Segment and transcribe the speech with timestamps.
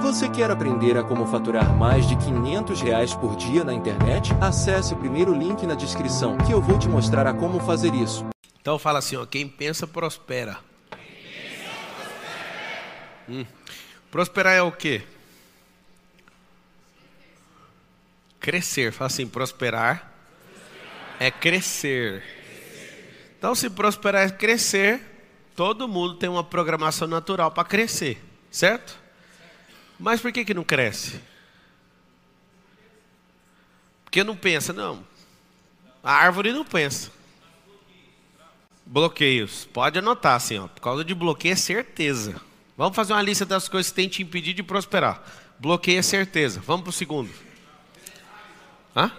[0.00, 4.32] Você quer aprender a como faturar mais de 500 reais por dia na internet?
[4.40, 8.24] Acesse o primeiro link na descrição que eu vou te mostrar a como fazer isso.
[8.60, 10.58] Então fala assim, ó, quem pensa prospera.
[13.28, 13.44] Hum.
[14.10, 15.02] Prosperar é o quê?
[18.40, 18.92] Crescer.
[18.92, 20.12] Fala assim, prosperar
[21.18, 22.22] é crescer.
[23.38, 25.00] Então, se prosperar é crescer,
[25.56, 29.01] todo mundo tem uma programação natural para crescer, certo?
[29.98, 31.20] Mas por que, que não cresce?
[34.04, 35.04] Porque não pensa, não.
[36.02, 37.10] A árvore não pensa.
[38.84, 39.64] Bloqueios.
[39.72, 40.68] Pode anotar assim, ó.
[40.68, 42.40] Por causa de bloqueio é certeza.
[42.76, 45.22] Vamos fazer uma lista das coisas que tem te impedir de prosperar.
[45.58, 46.60] Bloqueio é certeza.
[46.66, 47.30] Vamos para o segundo.
[48.94, 49.10] Hã?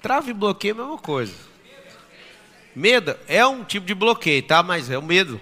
[0.00, 1.34] Trava e bloqueio é a mesma coisa.
[2.74, 4.62] Medo é um tipo de bloqueio, tá?
[4.62, 5.40] Mas é o medo.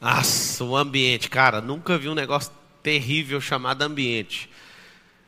[0.00, 2.52] Nossa, o ambiente, cara, nunca vi um negócio
[2.86, 4.48] terrível chamado ambiente.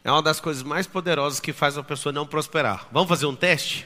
[0.05, 2.87] É uma das coisas mais poderosas que faz uma pessoa não prosperar.
[2.93, 3.85] Vamos fazer um teste?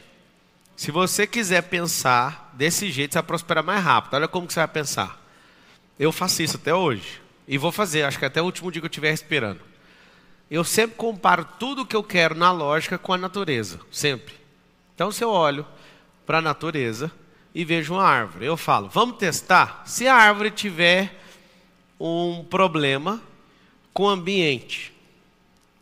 [0.77, 4.12] Se você quiser pensar desse jeito, você vai prosperar mais rápido.
[4.12, 5.19] Olha como que você vai pensar.
[5.98, 7.23] Eu faço isso até hoje.
[7.48, 9.62] E vou fazer, acho que até o último dia que eu estiver respirando.
[10.50, 13.81] Eu sempre comparo tudo que eu quero na lógica com a natureza.
[13.91, 14.34] Sempre.
[14.95, 15.67] Então, se eu olho
[16.27, 17.11] para a natureza
[17.55, 19.83] e vejo uma árvore, eu falo, vamos testar?
[19.87, 21.19] Se a árvore tiver
[21.98, 23.31] um problema
[23.93, 24.93] com o ambiente.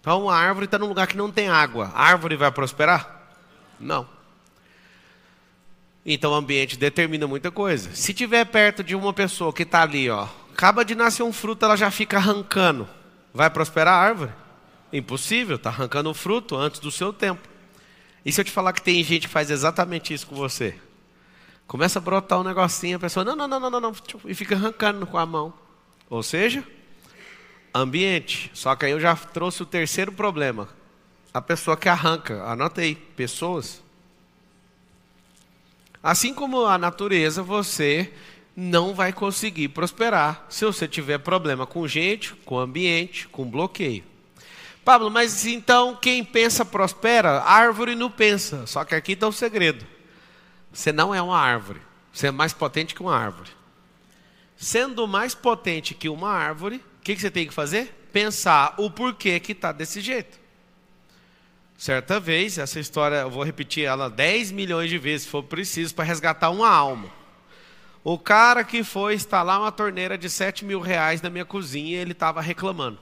[0.00, 1.91] Então, a árvore está num lugar que não tem água.
[1.94, 3.20] A árvore vai prosperar?
[3.78, 4.06] Não.
[6.05, 7.94] Então o ambiente determina muita coisa.
[7.94, 11.64] Se tiver perto de uma pessoa que está ali, ó, acaba de nascer um fruto,
[11.64, 12.89] ela já fica arrancando.
[13.33, 14.33] Vai prosperar a árvore?
[14.92, 17.48] Impossível, está arrancando um fruto antes do seu tempo.
[18.24, 20.74] E se eu te falar que tem gente que faz exatamente isso com você?
[21.67, 24.56] Começa a brotar um negocinho, a pessoa, não, não, não, não, não, não e fica
[24.56, 25.55] arrancando com a mão.
[26.08, 26.64] Ou seja,
[27.74, 28.50] ambiente.
[28.54, 30.68] Só que aí eu já trouxe o terceiro problema.
[31.32, 33.82] A pessoa que arranca, anotei, pessoas.
[36.02, 38.12] Assim como a natureza, você
[38.56, 44.05] não vai conseguir prosperar se você tiver problema com gente, com ambiente, com bloqueio.
[44.84, 47.42] Pablo, mas então quem pensa prospera?
[47.42, 48.66] Árvore não pensa.
[48.66, 49.86] Só que aqui está o segredo.
[50.72, 51.80] Você não é uma árvore.
[52.12, 53.50] Você é mais potente que uma árvore.
[54.56, 57.86] Sendo mais potente que uma árvore, o que, que você tem que fazer?
[58.12, 60.38] Pensar o porquê que está desse jeito.
[61.78, 65.94] Certa vez, essa história, eu vou repetir ela 10 milhões de vezes, se for preciso,
[65.94, 67.10] para resgatar uma alma.
[68.05, 72.12] O cara que foi instalar uma torneira de 7 mil reais na minha cozinha, ele
[72.12, 72.98] estava reclamando.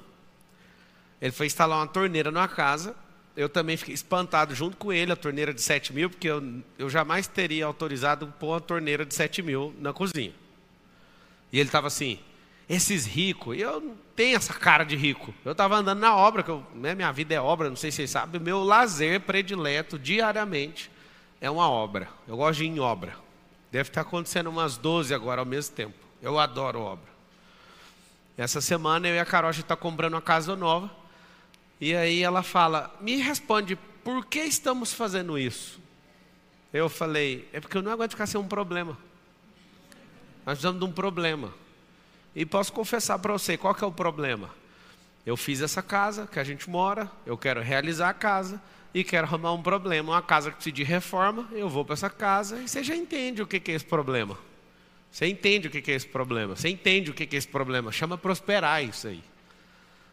[1.21, 2.95] Ele foi instalar uma torneira numa casa,
[3.37, 6.89] eu também fiquei espantado junto com ele, a torneira de 7 mil, porque eu, eu
[6.89, 10.33] jamais teria autorizado pôr uma torneira de 7 mil na cozinha.
[11.53, 12.21] E ele estava assim,
[12.69, 15.33] esses ricos, eu não tenho essa cara de rico.
[15.45, 17.97] Eu estava andando na obra, que eu, né, minha vida é obra, não sei se
[17.97, 20.91] vocês sabem, meu lazer predileto diariamente
[21.41, 22.09] é uma obra.
[22.27, 23.17] Eu gosto de ir em obra.
[23.73, 25.95] Deve estar acontecendo umas 12 agora ao mesmo tempo.
[26.21, 27.09] Eu adoro obra.
[28.37, 30.91] Essa semana eu e a Carol está comprando uma casa nova.
[31.81, 35.81] E aí ela fala: Me responde, por que estamos fazendo isso?
[36.73, 38.97] Eu falei: É porque eu não aguento ficar sem um problema.
[40.47, 41.53] Nós precisamos de um problema.
[42.35, 44.51] E posso confessar para você, qual que é o problema?
[45.25, 48.61] Eu fiz essa casa que a gente mora, eu quero realizar a casa
[48.95, 52.09] e quero arrumar um problema, uma casa que precisa de reforma, eu vou para essa
[52.09, 54.39] casa e você já entende o que, que é esse problema.
[55.11, 56.55] Você entende o que, que é esse problema.
[56.55, 57.91] Você entende o que, que é esse problema.
[57.91, 59.23] Chama prosperar isso aí.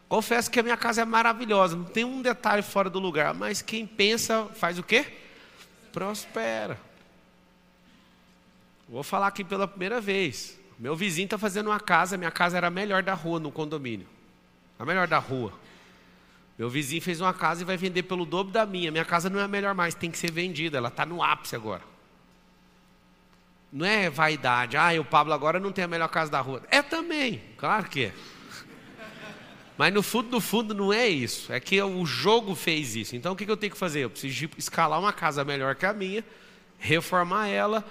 [0.08, 3.60] Confesso que a minha casa é maravilhosa, não tem um detalhe fora do lugar, mas
[3.60, 5.04] quem pensa faz o quê?
[5.92, 6.78] Prospera.
[8.88, 10.56] Vou falar aqui pela primeira vez.
[10.78, 14.06] Meu vizinho está fazendo uma casa, minha casa era a melhor da rua no condomínio.
[14.78, 15.52] A melhor da rua.
[16.58, 18.90] Meu vizinho fez uma casa e vai vender pelo dobro da minha.
[18.90, 20.78] Minha casa não é a melhor mais, tem que ser vendida.
[20.78, 21.82] Ela está no ápice agora.
[23.72, 24.76] Não é vaidade.
[24.76, 26.62] Ah, o Pablo agora não tem a melhor casa da rua.
[26.70, 28.14] É também, claro que é.
[29.76, 31.52] Mas no fundo, no fundo, não é isso.
[31.52, 33.14] É que o jogo fez isso.
[33.14, 34.00] Então o que eu tenho que fazer?
[34.00, 36.24] Eu preciso escalar uma casa melhor que a minha,
[36.78, 37.84] reformar ela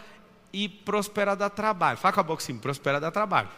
[0.55, 1.97] e prosperar dá trabalho.
[1.97, 3.49] Fala com a boca assim, prosperar dá trabalho.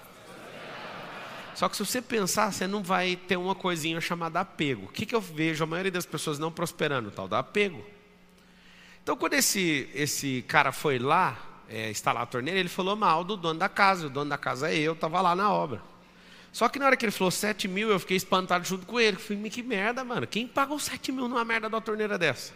[1.53, 4.85] Só que se você pensar, você não vai ter uma coisinha chamada apego.
[4.85, 7.11] O que, que eu vejo a maioria das pessoas não prosperando?
[7.11, 7.85] Tal da apego.
[9.03, 11.37] Então, quando esse, esse cara foi lá
[11.69, 14.07] é, instalar a torneira, ele falou mal do dono da casa.
[14.07, 15.83] O dono da casa é eu, estava lá na obra.
[16.51, 19.17] Só que na hora que ele falou 7 mil, eu fiquei espantado junto com ele.
[19.17, 20.25] Falei, que merda, mano.
[20.25, 22.53] Quem pagou 7 mil numa merda da torneira dessa?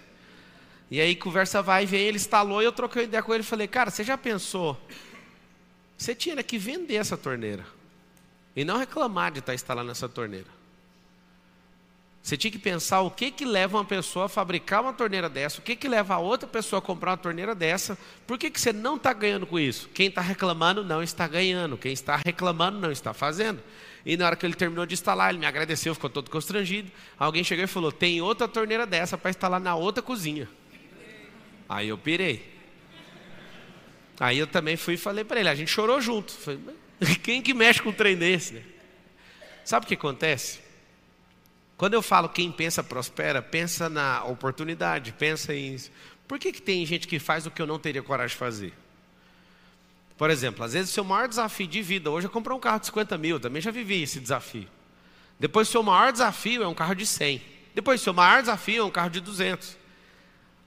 [0.91, 3.45] E aí conversa vai e vem, ele instalou e eu troquei ideia com ele e
[3.45, 4.77] falei, cara, você já pensou?
[5.97, 7.65] Você tinha que vender essa torneira.
[8.53, 10.47] E não reclamar de estar instalando essa torneira.
[12.21, 15.59] Você tinha que pensar o que que leva uma pessoa a fabricar uma torneira dessa,
[15.59, 17.97] o que que leva a outra pessoa a comprar uma torneira dessa,
[18.27, 19.89] por que, que você não está ganhando com isso?
[19.93, 23.63] Quem está reclamando não está ganhando, quem está reclamando não está fazendo.
[24.05, 26.91] E na hora que ele terminou de instalar, ele me agradeceu, ficou todo constrangido.
[27.17, 30.47] Alguém chegou e falou: tem outra torneira dessa para instalar na outra cozinha.
[31.71, 32.45] Aí eu pirei.
[34.19, 36.33] Aí eu também fui e falei para ele, a gente chorou junto.
[36.33, 36.59] Falei,
[37.23, 38.55] quem que mexe com um trem desse?
[38.55, 38.63] Né?
[39.63, 40.59] Sabe o que acontece?
[41.77, 45.77] Quando eu falo quem pensa prospera, pensa na oportunidade, pensa em.
[46.27, 48.73] Por que, que tem gente que faz o que eu não teria coragem de fazer?
[50.17, 52.81] Por exemplo, às vezes o seu maior desafio de vida hoje é comprar um carro
[52.81, 54.67] de 50 mil, também já vivi esse desafio.
[55.39, 57.41] Depois o seu maior desafio é um carro de 100.
[57.73, 59.80] Depois o seu maior desafio é um carro de 200.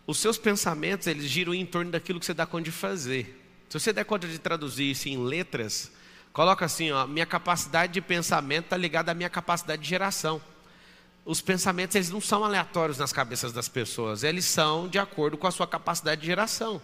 [0.06, 3.40] Os seus pensamentos, eles giram em torno daquilo que você dá conta de fazer.
[3.68, 5.90] Se você der conta de traduzir isso em letras,
[6.32, 10.40] coloca assim, ó, minha capacidade de pensamento está ligada à minha capacidade de geração.
[11.24, 15.46] Os pensamentos eles não são aleatórios nas cabeças das pessoas, eles são de acordo com
[15.46, 16.80] a sua capacidade de geração.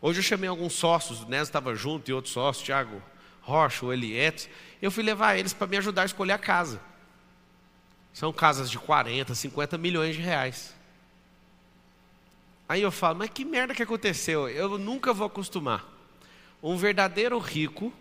[0.00, 3.02] Hoje eu chamei alguns sócios, o Nes estava junto e outros sócios, Thiago
[3.40, 6.80] Rocha, o Eliette, eu fui levar eles para me ajudar a escolher a casa.
[8.12, 10.74] São casas de 40, 50 milhões de reais.
[12.68, 14.48] Aí eu falo, mas que merda que aconteceu?
[14.48, 15.84] Eu nunca vou acostumar.
[16.62, 17.92] Um verdadeiro rico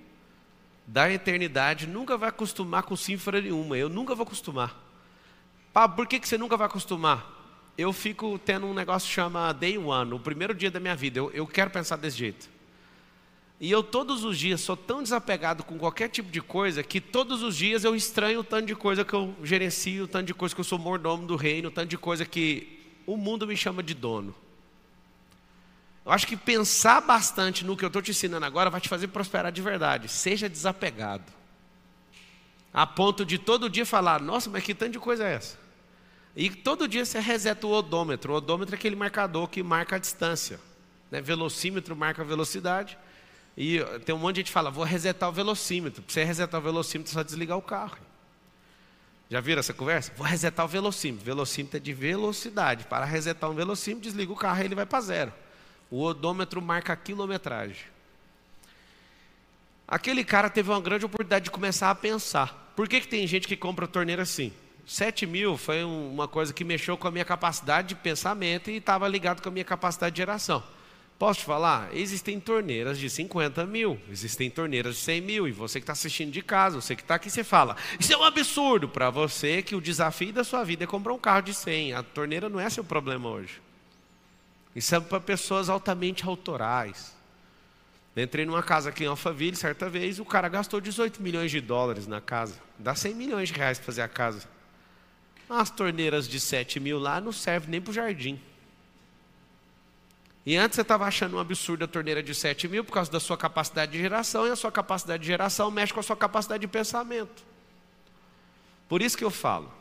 [0.85, 3.77] da eternidade nunca vai acostumar com cifra nenhuma.
[3.77, 4.75] Eu nunca vou acostumar.
[5.73, 7.39] Pablo, por que, que você nunca vai acostumar?
[7.77, 11.19] Eu fico tendo um negócio que chama day one, o primeiro dia da minha vida.
[11.19, 12.49] Eu, eu quero pensar desse jeito.
[13.59, 17.43] E eu todos os dias sou tão desapegado com qualquer tipo de coisa que todos
[17.43, 20.55] os dias eu estranho o tanto de coisa que eu gerencio, o tanto de coisa
[20.55, 23.83] que eu sou mordomo do reino, o tanto de coisa que o mundo me chama
[23.83, 24.33] de dono.
[26.05, 29.07] Eu acho que pensar bastante no que eu estou te ensinando agora vai te fazer
[29.07, 30.07] prosperar de verdade.
[30.07, 31.31] Seja desapegado.
[32.73, 35.59] A ponto de todo dia falar: Nossa, mas que tanto de coisa é essa?
[36.35, 38.33] E todo dia você reseta o odômetro.
[38.33, 40.59] O odômetro é aquele marcador que marca a distância.
[41.11, 41.21] Né?
[41.21, 42.97] Velocímetro marca a velocidade.
[43.55, 46.01] E tem um monte de gente que fala: Vou resetar o velocímetro.
[46.01, 47.97] Para você resetar o velocímetro, é só desligar o carro.
[49.29, 50.11] Já viram essa conversa?
[50.17, 51.23] Vou resetar o velocímetro.
[51.25, 52.85] Velocímetro é de velocidade.
[52.85, 55.33] Para resetar um velocímetro, desliga o carro e ele vai para zero.
[55.91, 57.91] O odômetro marca a quilometragem.
[59.85, 62.71] Aquele cara teve uma grande oportunidade de começar a pensar.
[62.77, 64.53] Por que, que tem gente que compra torneira assim?
[64.87, 69.05] 7 mil foi uma coisa que mexeu com a minha capacidade de pensamento e estava
[69.05, 70.63] ligado com a minha capacidade de geração.
[71.19, 71.95] Posso te falar?
[71.95, 76.31] Existem torneiras de 50 mil, existem torneiras de 100 mil, e você que está assistindo
[76.31, 79.75] de casa, você que está aqui, você fala: Isso é um absurdo para você que
[79.75, 81.93] o desafio da sua vida é comprar um carro de 100.
[81.93, 83.61] A torneira não é seu problema hoje.
[84.75, 87.13] Isso é para pessoas altamente autorais.
[88.15, 92.07] Entrei numa casa aqui em Alphaville certa vez, o cara gastou 18 milhões de dólares
[92.07, 92.55] na casa.
[92.77, 94.47] Dá 100 milhões de reais para fazer a casa.
[95.49, 98.39] As torneiras de 7 mil lá não servem nem para o jardim.
[100.45, 103.19] E antes você estava achando um absurdo a torneira de 7 mil por causa da
[103.19, 106.61] sua capacidade de geração, e a sua capacidade de geração mexe com a sua capacidade
[106.61, 107.43] de pensamento.
[108.89, 109.71] Por isso que eu falo,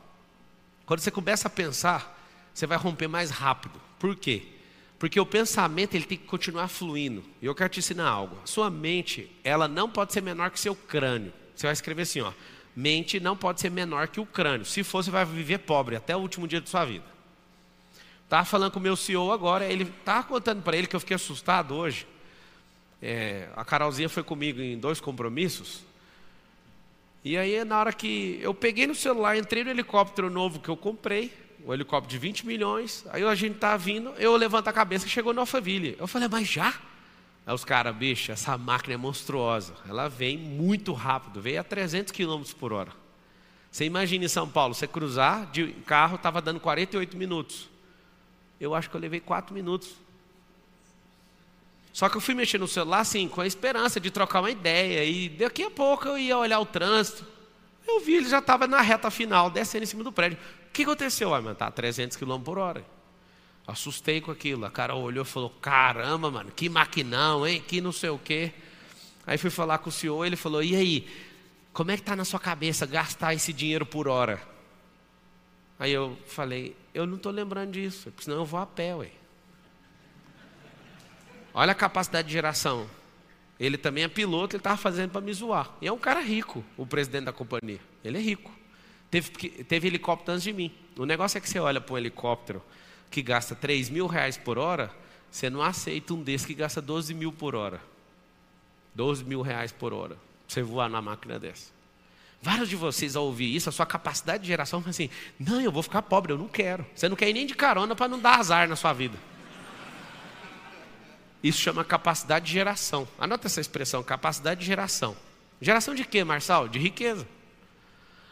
[0.85, 2.17] quando você começa a pensar,
[2.53, 3.81] você vai romper mais rápido.
[3.99, 4.60] Por quê?
[5.01, 7.25] Porque o pensamento ele tem que continuar fluindo.
[7.41, 8.37] E eu quero te ensinar algo.
[8.45, 11.33] Sua mente, ela não pode ser menor que seu crânio.
[11.57, 12.31] Você vai escrever assim, ó.
[12.77, 14.67] Mente não pode ser menor que o crânio.
[14.67, 17.07] Se for, você vai viver pobre até o último dia de sua vida.
[18.25, 21.17] Estava falando com o meu CEO agora, ele estava contando para ele que eu fiquei
[21.17, 22.07] assustado hoje.
[23.01, 25.81] É, a Carolzinha foi comigo em dois compromissos.
[27.25, 30.77] E aí, na hora que eu peguei no celular, entrei no helicóptero novo que eu
[30.77, 31.33] comprei,
[31.65, 33.05] o helicóptero de 20 milhões.
[33.11, 35.97] Aí a gente tá vindo, eu levanto a cabeça e chegou no Alphaville.
[35.99, 36.75] Eu falei, mas já?
[37.47, 39.75] Aí os caras, bicho, essa máquina é monstruosa.
[39.89, 42.93] Ela vem muito rápido, veio a 300 km por hora.
[43.71, 47.69] Você imagina em São Paulo, você cruzar de carro, estava dando 48 minutos.
[48.61, 49.91] Eu acho que eu levei 4 minutos.
[51.93, 55.05] Só que eu fui mexer no celular assim, com a esperança de trocar uma ideia.
[55.05, 57.25] E daqui a pouco eu ia olhar o trânsito.
[57.87, 60.39] Eu vi, ele já estava na reta final, descendo em cima do prédio.
[60.81, 61.35] Que aconteceu?
[61.35, 62.83] Ah, mano, tá 300 km por hora.
[63.67, 64.65] Assustei com aquilo.
[64.65, 67.63] A cara olhou e falou: Caramba, mano, que maquinão, hein?
[67.69, 68.51] Que não sei o quê.
[69.27, 71.07] Aí fui falar com o senhor, ele falou: E aí,
[71.71, 74.41] como é que está na sua cabeça gastar esse dinheiro por hora?
[75.79, 79.11] Aí eu falei: Eu não estou lembrando disso, senão eu vou a pé, ué.
[81.53, 82.89] Olha a capacidade de geração.
[83.59, 85.73] Ele também é piloto, ele estava fazendo para me zoar.
[85.83, 87.81] E é um cara rico, o presidente da companhia.
[88.03, 88.60] Ele é rico.
[89.11, 89.31] Teve,
[89.65, 90.73] teve helicóptero antes de mim.
[90.97, 92.63] O negócio é que você olha para um helicóptero
[93.11, 94.91] que gasta 3 mil reais por hora,
[95.31, 97.81] você não aceita um desse que gasta 12 mil por hora.
[98.95, 100.17] 12 mil reais por hora.
[100.47, 101.71] Você voar na máquina dessa.
[102.43, 105.71] Vários de vocês ao ouvir isso, a sua capacidade de geração foi assim: não, eu
[105.71, 106.87] vou ficar pobre, eu não quero.
[106.95, 109.19] Você não quer ir nem de carona para não dar azar na sua vida.
[111.43, 113.09] Isso chama capacidade de geração.
[113.19, 115.17] Anota essa expressão, capacidade de geração.
[115.61, 116.69] Geração de quê, Marçal?
[116.69, 117.27] De riqueza.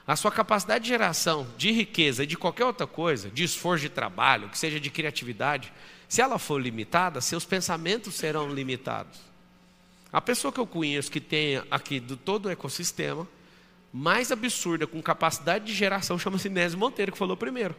[0.08, 3.90] A sua capacidade de geração de riqueza e de qualquer outra coisa, de esforço de
[3.90, 5.70] trabalho, que seja de criatividade,
[6.08, 9.20] se ela for limitada, seus pensamentos serão limitados.
[10.10, 13.28] A pessoa que eu conheço que tem aqui do todo o ecossistema,
[13.92, 17.76] mais absurda, com capacidade de geração, chama-se Nésio Monteiro, que falou primeiro.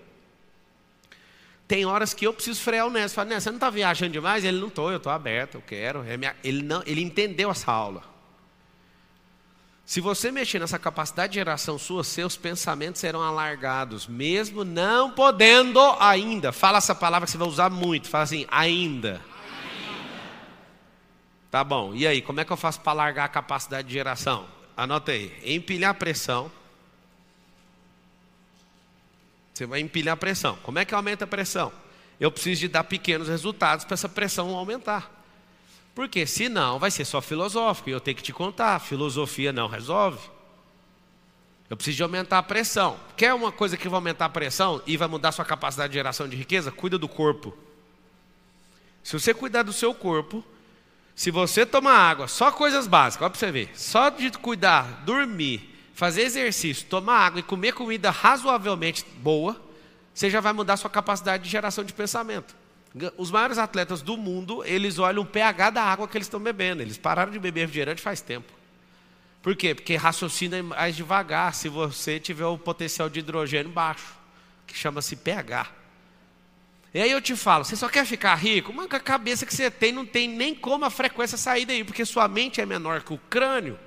[1.68, 3.16] Tem horas que eu preciso frear o Nésio.
[3.16, 4.44] Fala, Nésio, você não está viajando demais?
[4.44, 6.04] Ele não estou, eu estou aberto, eu quero.
[6.04, 8.04] É ele, não, ele entendeu essa aula.
[9.90, 15.80] Se você mexer nessa capacidade de geração sua, seus pensamentos serão alargados, mesmo não podendo
[16.00, 16.52] ainda.
[16.52, 18.08] Fala essa palavra que você vai usar muito.
[18.08, 19.14] Fala assim, ainda.
[19.14, 19.26] ainda.
[21.50, 21.96] Tá bom.
[21.96, 24.46] E aí, como é que eu faço para alargar a capacidade de geração?
[24.78, 25.36] Anota aí.
[25.44, 26.52] Empilhar pressão.
[29.52, 30.56] Você vai empilhar pressão.
[30.62, 31.74] Como é que aumenta a pressão?
[32.20, 35.19] Eu preciso de dar pequenos resultados para essa pressão aumentar.
[35.94, 40.20] Porque senão vai ser só filosófico e eu tenho que te contar, filosofia não resolve.
[41.70, 43.00] Eu preciso de aumentar a pressão.
[43.16, 46.28] Quer uma coisa que vai aumentar a pressão e vai mudar sua capacidade de geração
[46.28, 46.72] de riqueza?
[46.72, 47.56] Cuida do corpo.
[49.04, 50.44] Se você cuidar do seu corpo,
[51.16, 53.70] se você tomar água, só coisas básicas, olha para você ver.
[53.76, 59.60] Só de cuidar, dormir, fazer exercício, tomar água e comer comida razoavelmente boa,
[60.14, 62.56] você já vai mudar sua capacidade de geração de pensamento.
[63.18, 66.82] Os maiores atletas do mundo, eles olham o pH da água que eles estão bebendo.
[66.82, 68.52] Eles pararam de beber refrigerante faz tempo.
[69.42, 69.74] Por quê?
[69.74, 74.18] Porque raciocina mais devagar se você tiver o potencial de hidrogênio baixo,
[74.68, 75.68] que chama-se pH.
[76.94, 78.74] E aí eu te falo, você só quer ficar rico?
[78.74, 82.04] Mas a cabeça que você tem, não tem nem como a frequência sair daí, porque
[82.04, 83.80] sua mente é menor que o crânio.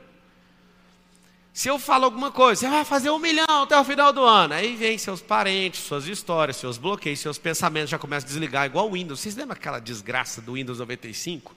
[1.52, 4.54] Se eu falo alguma coisa, você vai fazer um milhão até o final do ano.
[4.54, 8.88] Aí vem seus parentes, suas histórias, seus bloqueios, seus pensamentos já começam a desligar, igual
[8.88, 9.20] o Windows.
[9.20, 11.54] Vocês lembram aquela desgraça do Windows 95?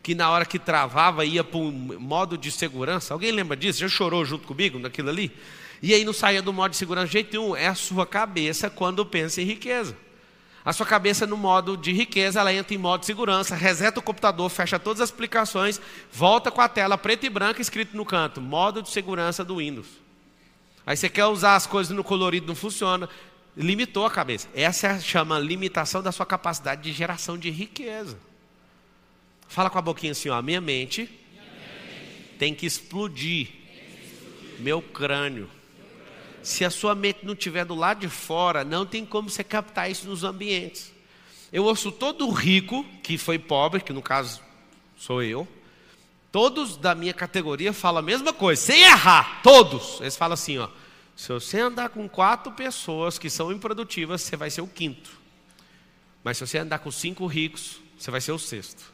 [0.00, 3.12] Que na hora que travava ia para um modo de segurança.
[3.12, 3.80] Alguém lembra disso?
[3.80, 5.32] Já chorou junto comigo naquilo ali?
[5.82, 7.56] E aí não saía do modo de segurança de jeito nenhum.
[7.56, 9.96] É a sua cabeça quando pensa em riqueza.
[10.64, 14.02] A sua cabeça no modo de riqueza, ela entra em modo de segurança, reseta o
[14.02, 15.80] computador, fecha todas as aplicações,
[16.12, 19.88] volta com a tela preta e branca escrito no canto, modo de segurança do Windows.
[20.86, 23.08] Aí você quer usar as coisas no colorido, não funciona,
[23.56, 24.48] limitou a cabeça.
[24.54, 28.16] Essa é chama limitação da sua capacidade de geração de riqueza.
[29.48, 32.36] Fala com a boquinha assim, ó, minha mente, minha mente.
[32.38, 33.48] tem que tem que explodir.
[34.60, 35.48] meu crânio
[36.42, 39.90] se a sua mente não estiver do lado de fora, não tem como você captar
[39.90, 40.92] isso nos ambientes.
[41.52, 44.40] Eu ouço todo rico que foi pobre, que no caso
[44.96, 45.46] sou eu,
[46.30, 50.00] todos da minha categoria falam a mesma coisa, sem errar, todos.
[50.00, 50.68] Eles falam assim, ó,
[51.14, 55.10] se você andar com quatro pessoas que são improdutivas, você vai ser o quinto.
[56.24, 58.92] Mas se você andar com cinco ricos, você vai ser o sexto.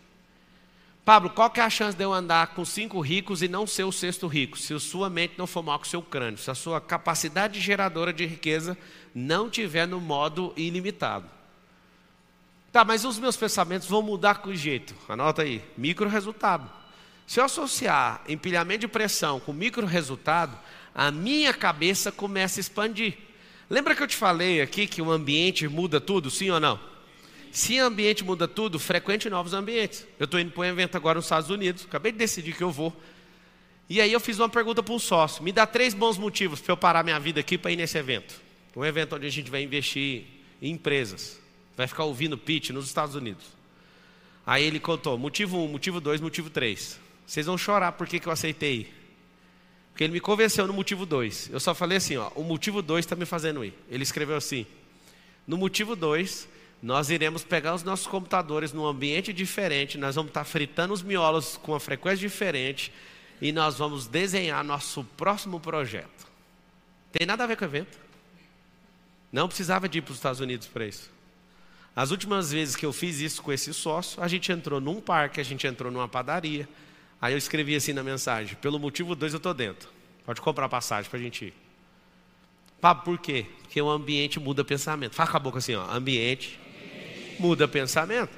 [1.08, 3.84] Pablo, qual que é a chance de eu andar com cinco ricos e não ser
[3.84, 4.58] o sexto rico?
[4.58, 8.12] Se sua mente não for mal com o seu crânio, se a sua capacidade geradora
[8.12, 8.76] de riqueza
[9.14, 11.24] não tiver no modo ilimitado.
[12.70, 14.94] Tá, mas os meus pensamentos vão mudar com jeito.
[15.08, 16.70] Anota aí, micro resultado.
[17.26, 20.58] Se eu associar empilhamento de pressão com micro resultado,
[20.94, 23.16] a minha cabeça começa a expandir.
[23.70, 26.78] Lembra que eu te falei aqui que o ambiente muda tudo, sim ou não?
[27.50, 30.06] Se ambiente muda tudo, frequente novos ambientes.
[30.18, 32.70] Eu estou indo para um evento agora nos Estados Unidos, acabei de decidir que eu
[32.70, 32.94] vou.
[33.88, 36.72] E aí eu fiz uma pergunta para um sócio: me dá três bons motivos para
[36.72, 38.40] eu parar minha vida aqui para ir nesse evento.
[38.76, 40.24] Um evento onde a gente vai investir
[40.62, 41.40] em empresas.
[41.76, 43.44] Vai ficar ouvindo pitch nos Estados Unidos.
[44.46, 46.98] Aí ele contou: motivo um, motivo dois, motivo três.
[47.26, 48.92] Vocês vão chorar por que eu aceitei.
[49.90, 51.50] Porque ele me convenceu no motivo dois.
[51.52, 53.74] Eu só falei assim: ó, o motivo dois está me fazendo ir.
[53.90, 54.66] Ele escreveu assim:
[55.46, 56.48] no motivo dois,
[56.82, 61.56] nós iremos pegar os nossos computadores num ambiente diferente, nós vamos estar fritando os miolos
[61.56, 62.92] com uma frequência diferente
[63.40, 66.26] e nós vamos desenhar nosso próximo projeto.
[67.10, 67.98] Tem nada a ver com o evento.
[69.32, 71.10] Não precisava de ir para os Estados Unidos para isso.
[71.96, 75.40] As últimas vezes que eu fiz isso com esse sócio, a gente entrou num parque,
[75.40, 76.68] a gente entrou numa padaria.
[77.20, 79.88] Aí eu escrevi assim na mensagem: pelo motivo dois eu estou dentro.
[80.24, 81.54] Pode comprar passagem para a gente ir.
[82.80, 83.46] Papo, por quê?
[83.62, 85.14] Porque o ambiente muda pensamento.
[85.16, 86.60] Fala com a boca assim, ó, ambiente
[87.38, 88.30] muda pensamento.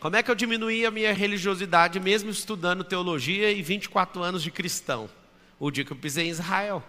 [0.00, 4.50] Como é que eu diminuí a minha religiosidade mesmo estudando teologia e 24 anos de
[4.50, 5.10] cristão?
[5.58, 6.84] O dia que eu pisei em Israel.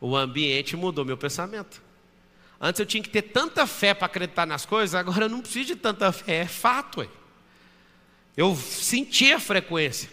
[0.00, 1.82] O ambiente mudou meu pensamento.
[2.60, 5.66] Antes eu tinha que ter tanta fé para acreditar nas coisas, agora eu não preciso
[5.66, 7.00] de tanta fé, é fato.
[7.00, 7.08] Ué.
[8.36, 10.08] Eu senti a frequência.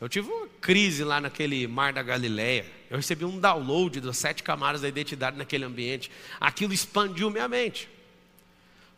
[0.00, 2.66] Eu tive uma crise lá naquele mar da Galileia.
[2.90, 6.10] Eu recebi um download das sete camadas da identidade naquele ambiente.
[6.40, 7.88] Aquilo expandiu minha mente.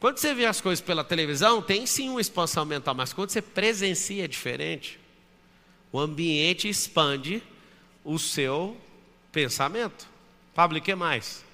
[0.00, 3.42] Quando você vê as coisas pela televisão, tem sim uma expansão mental, mas quando você
[3.42, 4.98] presencia é diferente.
[5.90, 7.42] O ambiente expande
[8.04, 8.76] o seu
[9.32, 10.06] pensamento.
[10.54, 11.44] Pablo, e que mais?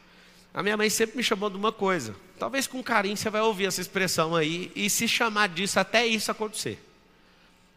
[0.53, 2.15] A minha mãe sempre me chamou de uma coisa.
[2.39, 6.31] Talvez com carinho você vai ouvir essa expressão aí e se chamar disso até isso
[6.31, 6.83] acontecer.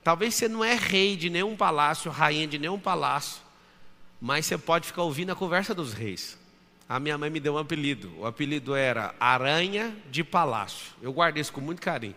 [0.04, 3.42] Talvez você não é rei de nenhum palácio, rainha de nenhum palácio,
[4.20, 6.38] mas você pode ficar ouvindo a conversa dos reis.
[6.90, 8.12] A minha mãe me deu um apelido.
[8.20, 10.94] O apelido era Aranha de Palácio.
[11.02, 12.16] Eu guardei isso com muito carinho.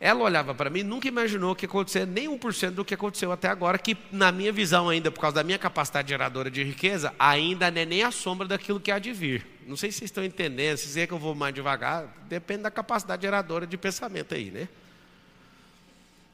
[0.00, 3.76] Ela olhava para mim, nunca imaginou que acontecer nem 1% do que aconteceu até agora,
[3.76, 7.82] que na minha visão ainda, por causa da minha capacidade geradora de riqueza, ainda não
[7.82, 9.46] é nem a sombra daquilo que há de vir.
[9.66, 12.70] Não sei se vocês estão entendendo, se é que eu vou mais devagar, depende da
[12.70, 14.68] capacidade geradora de pensamento aí, né?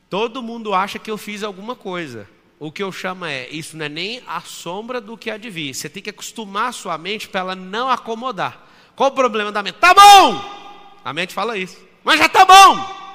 [0.09, 2.28] Todo mundo acha que eu fiz alguma coisa.
[2.59, 5.51] O que eu chamo é, isso não é nem a sombra do que há de
[5.51, 5.75] vir.
[5.75, 8.67] Você tem que acostumar a sua mente para ela não acomodar.
[8.95, 9.77] Qual o problema da mente?
[9.77, 11.01] Tá bom!
[11.05, 11.77] A mente fala isso.
[12.03, 13.07] Mas já tá bom!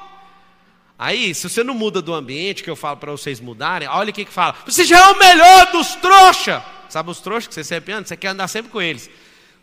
[0.98, 4.14] Aí, se você não muda do ambiente que eu falo para vocês mudarem, olha o
[4.14, 4.56] que que fala.
[4.66, 6.64] Você já é o melhor dos trouxa.
[6.88, 8.08] Sabe os trouxas que você sempre anda?
[8.08, 9.10] Você quer andar sempre com eles.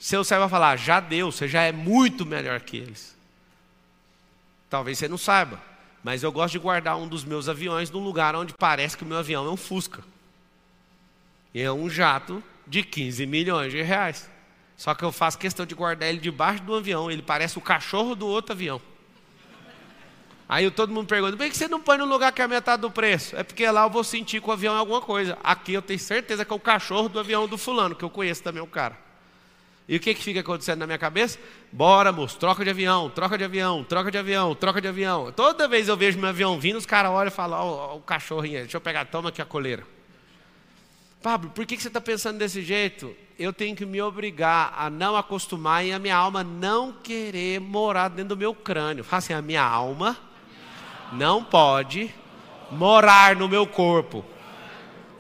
[0.01, 3.17] Seu céu vai falar, já deu, você já é muito melhor que eles.
[4.69, 5.61] Talvez você não saiba,
[6.09, 9.07] mas eu gosto de guardar um dos meus aviões num lugar onde parece que o
[9.07, 10.03] meu avião é um Fusca.
[11.55, 14.27] É um jato de 15 milhões de reais.
[14.75, 18.15] Só que eu faço questão de guardar ele debaixo do avião, ele parece o cachorro
[18.15, 18.81] do outro avião.
[20.49, 22.81] Aí todo mundo pergunta: por que você não põe no lugar que é a metade
[22.81, 23.37] do preço?
[23.37, 25.37] É porque lá eu vou sentir que o avião é alguma coisa.
[25.45, 28.43] Aqui eu tenho certeza que é o cachorro do avião do fulano, que eu conheço
[28.43, 28.97] também o cara.
[29.88, 31.38] E o que, que fica acontecendo na minha cabeça?
[31.73, 35.33] Bora, moço, troca de avião, troca de avião, troca de avião, troca de avião.
[35.33, 38.61] Toda vez eu vejo meu avião vindo, os caras olham e falam: ó, o cachorrinho
[38.61, 39.85] deixa eu pegar, toma aqui a coleira.
[41.23, 43.16] Pablo, por que, que você está pensando desse jeito?
[43.38, 48.09] Eu tenho que me obrigar a não acostumar e a minha alma não querer morar
[48.09, 49.03] dentro do meu crânio.
[49.03, 50.16] Fala assim, a minha alma
[51.12, 52.14] não pode
[52.70, 54.24] morar no meu corpo.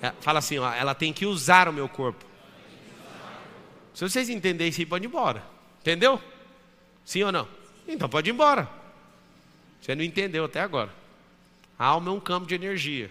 [0.00, 2.27] É, fala assim, ó, ela tem que usar o meu corpo.
[3.98, 5.42] Se vocês entenderem isso, pode ir embora.
[5.80, 6.22] Entendeu?
[7.04, 7.48] Sim ou não?
[7.88, 8.70] Então pode ir embora.
[9.82, 10.94] Você não entendeu até agora.
[11.76, 13.10] A alma é um campo de energia.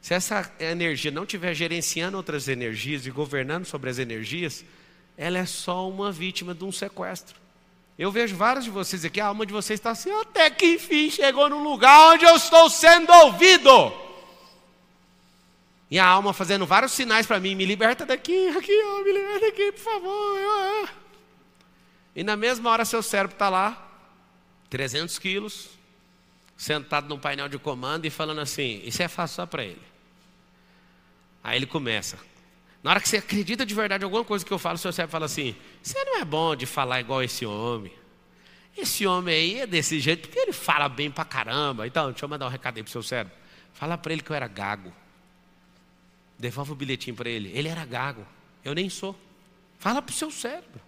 [0.00, 4.64] Se essa energia não estiver gerenciando outras energias e governando sobre as energias,
[5.16, 7.36] ela é só uma vítima de um sequestro.
[7.96, 11.10] Eu vejo vários de vocês aqui, a alma de vocês está assim, até que enfim
[11.10, 14.01] chegou no lugar onde eu estou sendo ouvido.
[15.92, 19.40] E a alma fazendo vários sinais para mim, me liberta daqui, aqui, ó, me liberta
[19.40, 20.38] daqui, por favor.
[20.38, 20.88] Eu,
[22.16, 23.92] E na mesma hora seu cérebro está lá,
[24.70, 25.68] 300 quilos,
[26.56, 29.82] sentado num painel de comando e falando assim, isso é fácil só para ele.
[31.44, 32.16] Aí ele começa,
[32.82, 35.12] na hora que você acredita de verdade em alguma coisa que eu falo, seu cérebro
[35.12, 37.92] fala assim: você não é bom de falar igual esse homem.
[38.74, 41.86] Esse homem aí é desse jeito, porque ele fala bem pra caramba.
[41.86, 43.34] Então, deixa eu mandar um recado aí pro seu cérebro.
[43.74, 44.90] Fala para ele que eu era gago.
[46.42, 47.52] Devolve o bilhetinho para ele.
[47.54, 48.26] Ele era gago.
[48.64, 49.16] Eu nem sou.
[49.78, 50.80] Fala pro seu cérebro.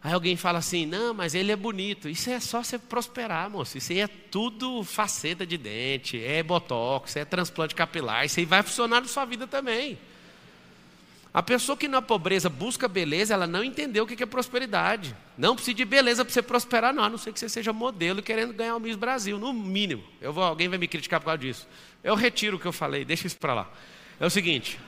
[0.00, 2.08] Aí alguém fala assim: não, mas ele é bonito.
[2.08, 3.76] Isso é só você prosperar, moço.
[3.76, 8.24] Isso aí é tudo faceta de dente, é botox, é transplante capilar.
[8.26, 9.98] Isso aí vai funcionar na sua vida também.
[11.34, 15.16] A pessoa que na pobreza busca beleza, ela não entendeu o que é prosperidade.
[15.36, 18.22] Não precisa de beleza para você prosperar, não, a não ser que você seja modelo
[18.22, 20.04] querendo ganhar o Miss Brasil, no mínimo.
[20.20, 21.66] Eu vou, alguém vai me criticar por causa disso.
[22.04, 23.70] Eu retiro o que eu falei, deixa isso para lá.
[24.20, 24.78] É o seguinte: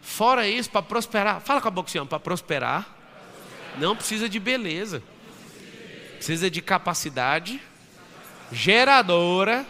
[0.00, 2.86] fora isso, para prosperar, fala com a boca assim, para prosperar,
[3.78, 5.02] não precisa de beleza,
[6.16, 7.60] precisa de capacidade
[8.50, 9.66] geradora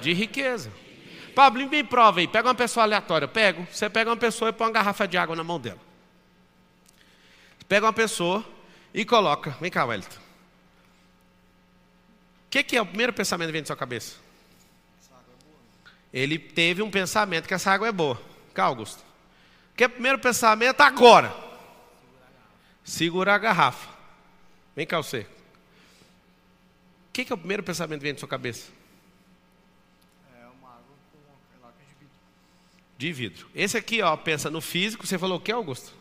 [0.00, 0.72] de riqueza.
[1.34, 2.28] Pablo, me prova aí.
[2.28, 3.26] Pega uma pessoa aleatória.
[3.26, 3.66] Pego.
[3.70, 5.80] Você pega uma pessoa e põe uma garrafa de água na mão dela.
[7.68, 8.44] Pega uma pessoa
[8.92, 9.56] e coloca.
[9.60, 10.18] Vem cá, Wellington.
[12.46, 14.16] O que, que, é o primeiro pensamento que vem na sua cabeça?
[16.12, 18.20] Ele teve um pensamento que essa água é boa.
[18.52, 19.00] Cá, Augusto.
[19.72, 21.34] O que é o primeiro pensamento agora?
[22.84, 23.88] Segurar a garrafa.
[24.74, 25.20] Vem cá, você.
[25.20, 28.70] O que, que é o primeiro pensamento que vem na sua cabeça?
[33.02, 33.48] de vidro.
[33.52, 35.92] Esse aqui, ó, pensa no físico, você falou o que, Augusto?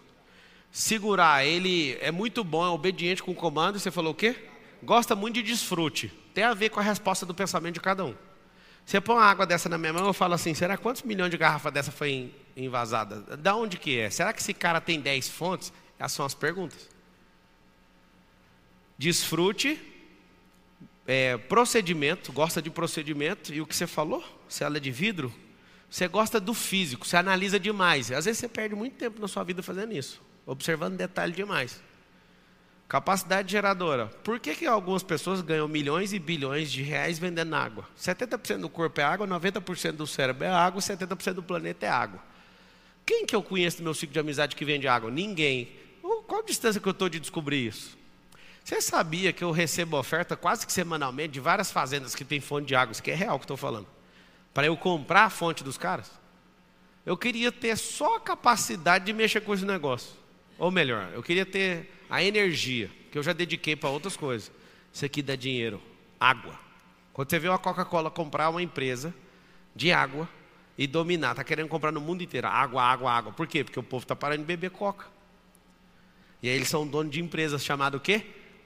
[0.71, 4.35] Segurar, ele é muito bom, é obediente com o comando, você falou o quê?
[4.83, 6.13] Gosta muito de desfrute.
[6.33, 8.15] Tem a ver com a resposta do pensamento de cada um.
[8.85, 11.37] Você põe uma água dessa na minha mão, eu falo assim, será quantos milhões de
[11.37, 13.37] garrafas dessa foi invasada?
[13.37, 14.09] Da onde que é?
[14.09, 15.71] Será que esse cara tem 10 fontes?
[15.97, 16.89] Essas são as perguntas.
[18.97, 19.79] Desfrute,
[21.07, 24.23] é, procedimento, gosta de procedimento, e o que você falou?
[24.47, 25.33] Se ela é de vidro,
[25.91, 28.13] Você gosta do físico, você analisa demais.
[28.13, 31.81] Às vezes você perde muito tempo na sua vida fazendo isso, observando detalhe demais.
[32.87, 34.07] Capacidade geradora.
[34.23, 37.85] Por que, que algumas pessoas ganham milhões e bilhões de reais vendendo água?
[37.99, 42.23] 70% do corpo é água, 90% do cérebro é água, 70% do planeta é água.
[43.05, 45.09] Quem que eu conheço no meu ciclo de amizade que vende água?
[45.09, 45.69] Ninguém.
[46.01, 47.97] Qual a distância que eu estou de descobrir isso?
[48.63, 52.67] Você sabia que eu recebo oferta quase que semanalmente de várias fazendas que têm fonte
[52.67, 52.91] de água?
[52.91, 53.87] Isso que é real que estou falando
[54.53, 56.11] para eu comprar a fonte dos caras?
[57.05, 60.11] Eu queria ter só a capacidade de mexer com esse negócio.
[60.57, 64.51] Ou melhor, eu queria ter a energia, que eu já dediquei para outras coisas.
[64.93, 65.81] Isso aqui dá dinheiro.
[66.19, 66.59] Água.
[67.11, 69.13] Quando você vê uma Coca-Cola comprar uma empresa
[69.75, 70.29] de água
[70.81, 72.47] e dominar, está querendo comprar no mundo inteiro.
[72.47, 73.31] Água, água, água.
[73.31, 73.63] Por quê?
[73.63, 75.05] Porque o povo está parando de beber Coca.
[76.41, 78.25] E aí eles são donos de empresas chamadas o quê?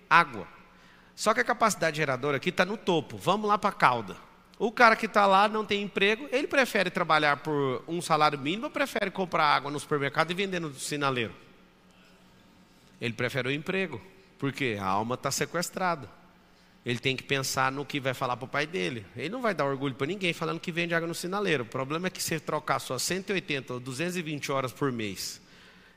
[0.10, 0.47] Água.
[1.13, 3.17] Só que a capacidade geradora aqui está no topo.
[3.17, 4.15] Vamos lá para a cauda.
[4.58, 8.67] O cara que está lá não tem emprego, ele prefere trabalhar por um salário mínimo
[8.67, 11.36] ou prefere comprar água no supermercado e vender no sinaleiro?
[13.01, 14.01] Ele prefere o emprego,
[14.39, 16.10] porque a alma está sequestrada.
[16.86, 19.06] Ele tem que pensar no que vai falar para o pai dele.
[19.15, 21.63] Ele não vai dar orgulho para ninguém falando que vende água no sinaleiro.
[21.63, 25.41] O problema é que você trocar só 180 ou 220 horas por mês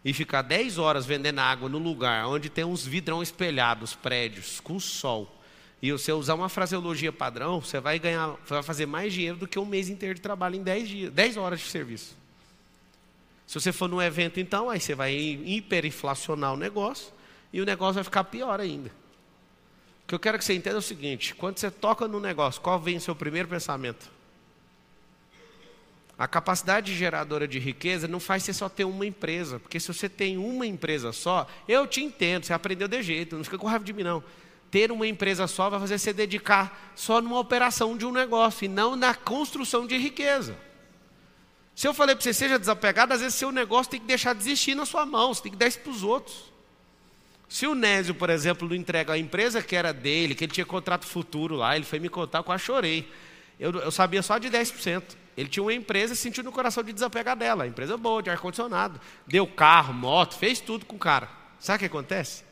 [0.04, 4.80] e ficar 10 horas vendendo água no lugar onde tem uns vidrão espelhados, prédios, com
[4.80, 5.38] sol
[5.80, 9.58] e você usar uma fraseologia padrão, você vai ganhar, vai fazer mais dinheiro do que
[9.58, 12.16] um mês inteiro de trabalho em 10 dias, 10 horas de serviço.
[13.46, 17.12] Se você for num evento, então, aí você vai hiperinflacionar o negócio
[17.52, 18.90] e o negócio vai ficar pior ainda.
[20.08, 22.80] Que eu quero que você entenda é o seguinte: quando você toca no negócio, qual
[22.80, 24.10] vem o seu primeiro pensamento?
[26.18, 30.08] A capacidade geradora de riqueza não faz você só ter uma empresa, porque se você
[30.08, 33.84] tem uma empresa só, eu te entendo, você aprendeu de jeito, não fica com raiva
[33.84, 34.24] de mim não
[34.70, 38.68] ter uma empresa só vai fazer você dedicar só numa operação de um negócio e
[38.68, 40.56] não na construção de riqueza.
[41.74, 44.40] Se eu falei para você, seja desapegado, às vezes seu negócio tem que deixar de
[44.40, 46.52] existir na sua mão, você tem que dar isso para os outros.
[47.48, 50.66] Se o Nésio, por exemplo, não entrega a empresa que era dele, que ele tinha
[50.66, 53.10] contrato futuro lá, ele foi me contar, eu quase chorei.
[53.58, 55.02] Eu, eu sabia só de 10%.
[55.36, 57.66] Ele tinha uma empresa e sentiu no coração de desapegar dela.
[57.66, 59.00] Empresa boa, de ar-condicionado.
[59.26, 61.28] Deu carro, moto, fez tudo com o cara.
[61.58, 62.48] Sabe o que acontece?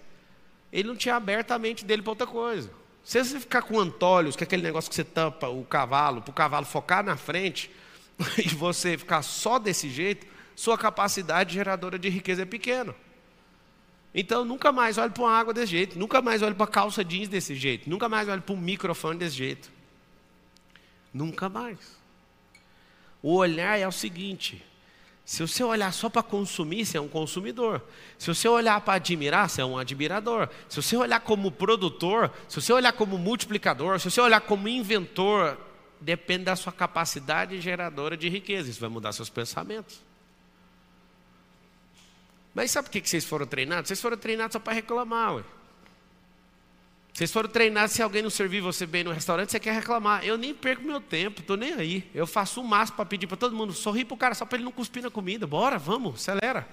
[0.73, 2.71] ele não tinha aberto a mente dele para outra coisa.
[3.03, 6.31] Se você ficar com antolhos, que é aquele negócio que você tampa o cavalo, para
[6.31, 7.71] o cavalo focar na frente,
[8.39, 12.95] e você ficar só desse jeito, sua capacidade geradora de riqueza é pequena.
[14.19, 17.05] Então, nunca mais olhe para uma água desse jeito, nunca mais olhe para a calça
[17.05, 19.71] jeans desse jeito, nunca mais olhe para um microfone desse jeito.
[21.13, 21.79] Nunca mais.
[23.23, 24.65] O olhar é o seguinte:
[25.23, 27.83] se você olhar só para consumir, você é um consumidor.
[28.17, 30.49] Se você olhar para admirar, você é um admirador.
[30.67, 35.59] Se você olhar como produtor, se você olhar como multiplicador, se você olhar como inventor,
[36.01, 38.71] depende da sua capacidade geradora de riqueza.
[38.71, 40.01] Isso vai mudar seus pensamentos.
[42.57, 43.89] Mas sabe por que vocês foram treinados?
[43.89, 45.35] Vocês foram treinados só para reclamar.
[45.35, 45.43] Ué.
[47.13, 50.25] Vocês foram treinados, se alguém não servir você bem no restaurante, você quer reclamar.
[50.25, 52.11] Eu nem perco meu tempo, estou nem aí.
[52.15, 54.57] Eu faço o máximo para pedir para todo mundo, sorrir para o cara só para
[54.57, 55.47] ele não cuspir na comida.
[55.47, 56.67] Bora, vamos, acelera.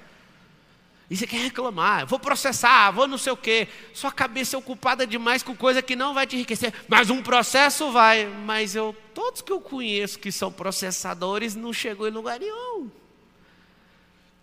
[1.10, 3.68] E você quer reclamar, vou processar, vou não sei o quê.
[3.94, 6.74] Sua cabeça é ocupada demais com coisa que não vai te enriquecer.
[6.88, 8.26] Mas um processo vai.
[8.26, 12.90] Mas eu, todos que eu conheço que são processadores não chegou em lugar nenhum.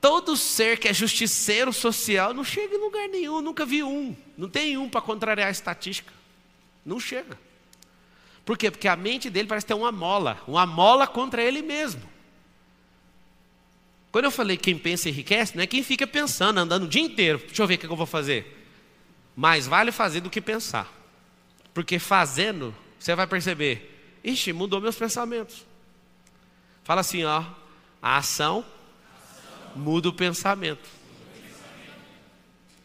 [0.00, 4.16] Todo ser que é justiceiro social não chega em lugar nenhum, nunca vi um.
[4.36, 6.12] Não tem um para contrariar a estatística.
[6.84, 7.38] Não chega.
[8.44, 8.70] Por quê?
[8.70, 12.02] Porque a mente dele parece ter uma mola, uma mola contra ele mesmo.
[14.10, 17.38] Quando eu falei quem pensa enriquece, não é quem fica pensando, andando o dia inteiro.
[17.38, 18.56] Deixa eu ver o que eu vou fazer.
[19.36, 20.90] Mais vale fazer do que pensar.
[21.72, 25.64] Porque fazendo, você vai perceber, ixi, mudou meus pensamentos.
[26.82, 27.44] Fala assim, ó,
[28.02, 28.64] a ação
[29.74, 30.88] muda o pensamento.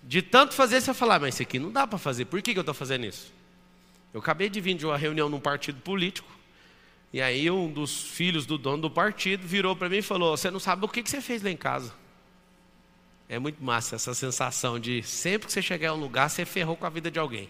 [0.04, 2.60] De tanto fazer, você falar, mas isso aqui não dá para fazer, por que, que
[2.60, 3.34] eu estou fazendo isso?
[4.14, 6.30] Eu acabei de vir de uma reunião num partido político,
[7.12, 10.52] e aí um dos filhos do dono do partido virou para mim e falou: Você
[10.52, 11.94] não sabe o que, que você fez lá em casa.
[13.28, 16.78] É muito massa essa sensação de sempre que você chegar a um lugar, você ferrou
[16.78, 17.46] com a vida de alguém.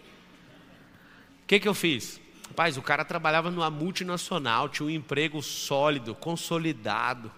[1.42, 2.20] O que, que eu fiz?
[2.48, 7.30] Rapaz, o cara trabalhava numa multinacional, tinha um emprego sólido, consolidado.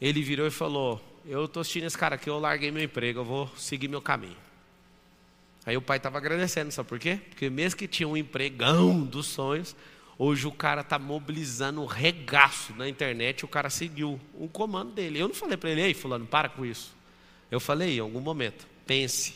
[0.00, 3.24] Ele virou e falou: eu estou assistindo esse cara aqui, eu larguei meu emprego, eu
[3.24, 4.36] vou seguir meu caminho.
[5.66, 7.18] Aí o pai estava agradecendo, sabe por quê?
[7.30, 9.74] Porque mesmo que tinha um empregão dos sonhos,
[10.18, 15.18] hoje o cara está mobilizando o regaço na internet, o cara seguiu o comando dele.
[15.18, 16.94] Eu não falei para ele, ei fulano, para com isso.
[17.50, 19.34] Eu falei em algum momento, pense.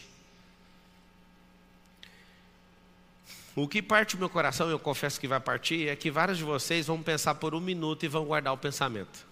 [3.57, 6.45] O que parte do meu coração, eu confesso que vai partir, é que vários de
[6.45, 9.28] vocês vão pensar por um minuto e vão guardar o pensamento.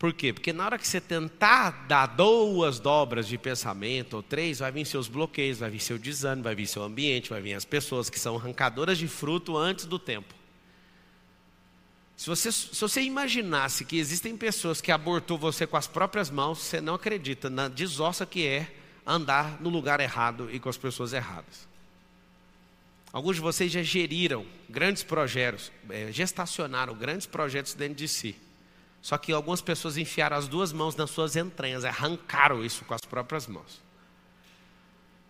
[0.00, 0.32] Por quê?
[0.32, 4.86] Porque na hora que você tentar dar duas dobras de pensamento, ou três, vai vir
[4.86, 8.18] seus bloqueios, vai vir seu desânimo, vai vir seu ambiente, vai vir as pessoas que
[8.18, 10.34] são arrancadoras de fruto antes do tempo.
[12.16, 16.60] Se você, se você imaginasse que existem pessoas que abortou você com as próprias mãos,
[16.60, 18.72] você não acredita na desossa que é
[19.06, 21.68] andar no lugar errado e com as pessoas erradas.
[23.12, 28.34] Alguns de vocês já geriram grandes projetos, é, gestacionaram grandes projetos dentro de si.
[29.02, 33.00] Só que algumas pessoas enfiaram as duas mãos nas suas entranhas, arrancaram isso com as
[33.00, 33.80] próprias mãos.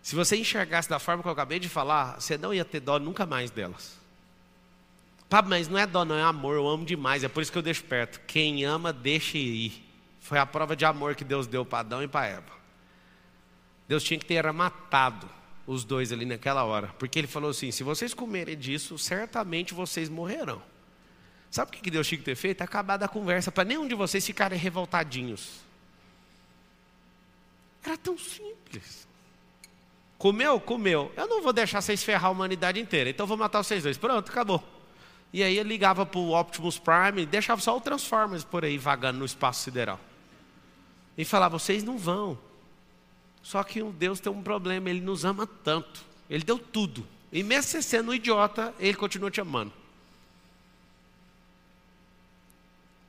[0.01, 2.99] Se você enxergasse da forma que eu acabei de falar, você não ia ter dó
[2.99, 3.99] nunca mais delas.
[5.29, 7.57] Pá, mas não é dó, não é amor, eu amo demais, é por isso que
[7.57, 8.19] eu deixo perto.
[8.27, 9.87] Quem ama, deixa ir.
[10.19, 12.51] Foi a prova de amor que Deus deu para Adão e para Eva.
[13.87, 15.29] Deus tinha que ter matado
[15.65, 20.09] os dois ali naquela hora, porque ele falou assim: se vocês comerem disso, certamente vocês
[20.09, 20.61] morrerão.
[21.51, 22.61] Sabe o que Deus tinha que ter feito?
[22.61, 25.59] Acabar a conversa, para nenhum de vocês ficarem revoltadinhos.
[27.83, 29.05] Era tão simples.
[30.17, 30.61] Comeu?
[30.61, 31.11] Comeu.
[31.17, 33.97] Eu não vou deixar vocês ferrar a humanidade inteira, então vou matar vocês dois.
[33.97, 34.63] Pronto, acabou.
[35.33, 38.77] E aí ele ligava para o Optimus Prime e deixava só o Transformers por aí
[38.77, 39.99] vagando no espaço sideral.
[41.17, 42.39] E falava: vocês não vão.
[43.43, 46.01] Só que o Deus tem um problema, ele nos ama tanto.
[46.29, 47.05] Ele deu tudo.
[47.31, 49.80] E mesmo você sendo um idiota, ele continua te amando.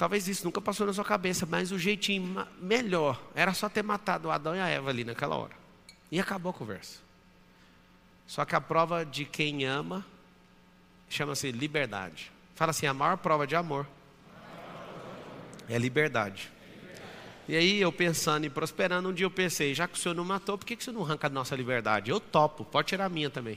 [0.02, 4.32] Talvez isso nunca passou na sua cabeça, mas o jeitinho melhor era só ter matado
[4.32, 5.52] Adão e a Eva ali naquela hora.
[6.10, 6.98] E acabou a conversa.
[8.26, 10.04] Só que a prova de quem ama
[11.08, 12.32] chama-se liberdade.
[12.56, 13.86] Fala assim: a maior prova de amor
[15.68, 16.50] é liberdade.
[17.48, 20.24] E aí eu pensando e prosperando, um dia eu pensei, já que o senhor não
[20.24, 22.10] matou, por que, que o senhor não arranca a nossa liberdade?
[22.10, 23.56] Eu topo, pode tirar a minha também.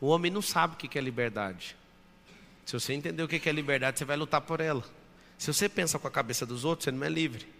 [0.00, 1.74] O homem não sabe o que é liberdade.
[2.64, 4.84] Se você entender o que é liberdade, você vai lutar por ela.
[5.42, 7.52] Se você pensa com a cabeça dos outros, você não é livre.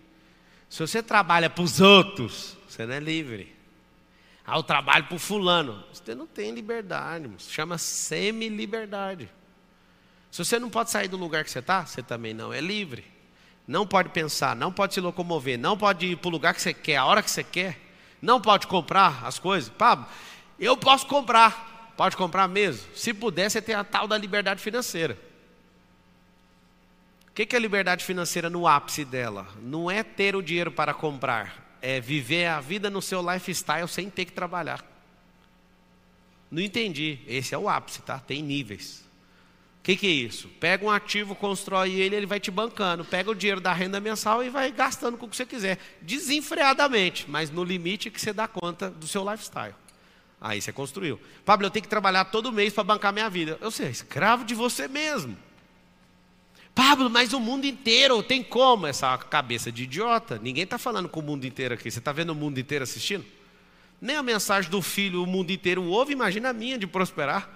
[0.71, 3.53] Se você trabalha para os outros, você não é livre.
[4.47, 5.83] Ah, eu trabalho para o fulano.
[5.93, 7.41] Você não tem liberdade, irmão.
[7.41, 9.29] chama semi-liberdade.
[10.31, 13.05] Se você não pode sair do lugar que você está, você também não é livre.
[13.67, 16.73] Não pode pensar, não pode se locomover, não pode ir para o lugar que você
[16.73, 17.81] quer, a hora que você quer.
[18.23, 19.69] Não pode comprar as coisas.
[19.71, 20.07] Pablo,
[20.57, 21.93] eu posso comprar.
[21.97, 22.95] Pode comprar mesmo.
[22.95, 25.32] Se puder, você tem a tal da liberdade financeira.
[27.33, 29.49] O que é liberdade financeira no ápice dela?
[29.63, 34.11] Não é ter o dinheiro para comprar, é viver a vida no seu lifestyle sem
[34.11, 34.85] ter que trabalhar.
[36.51, 37.19] Não entendi.
[37.27, 38.19] Esse é o ápice, tá?
[38.19, 39.03] Tem níveis.
[39.81, 40.47] O que, que, é isso?
[40.61, 43.03] Pega um ativo, constrói ele, ele vai te bancando.
[43.03, 45.79] Pega o dinheiro da renda mensal e vai gastando com o que você quiser.
[46.03, 49.75] Desenfreadamente, mas no limite que você dá conta do seu lifestyle.
[50.39, 51.19] Aí você construiu.
[51.47, 53.57] Pablo, eu tenho que trabalhar todo mês para bancar minha vida.
[53.59, 55.35] Eu sei, escravo de você mesmo.
[56.75, 58.87] Pablo, mas o mundo inteiro tem como?
[58.87, 60.41] Essa cabeça de idiota.
[60.43, 61.91] Ninguém está falando com o mundo inteiro aqui.
[61.91, 63.25] Você está vendo o mundo inteiro assistindo?
[64.01, 67.49] Nem a mensagem do filho o mundo inteiro ouve, imagina a minha de prosperar.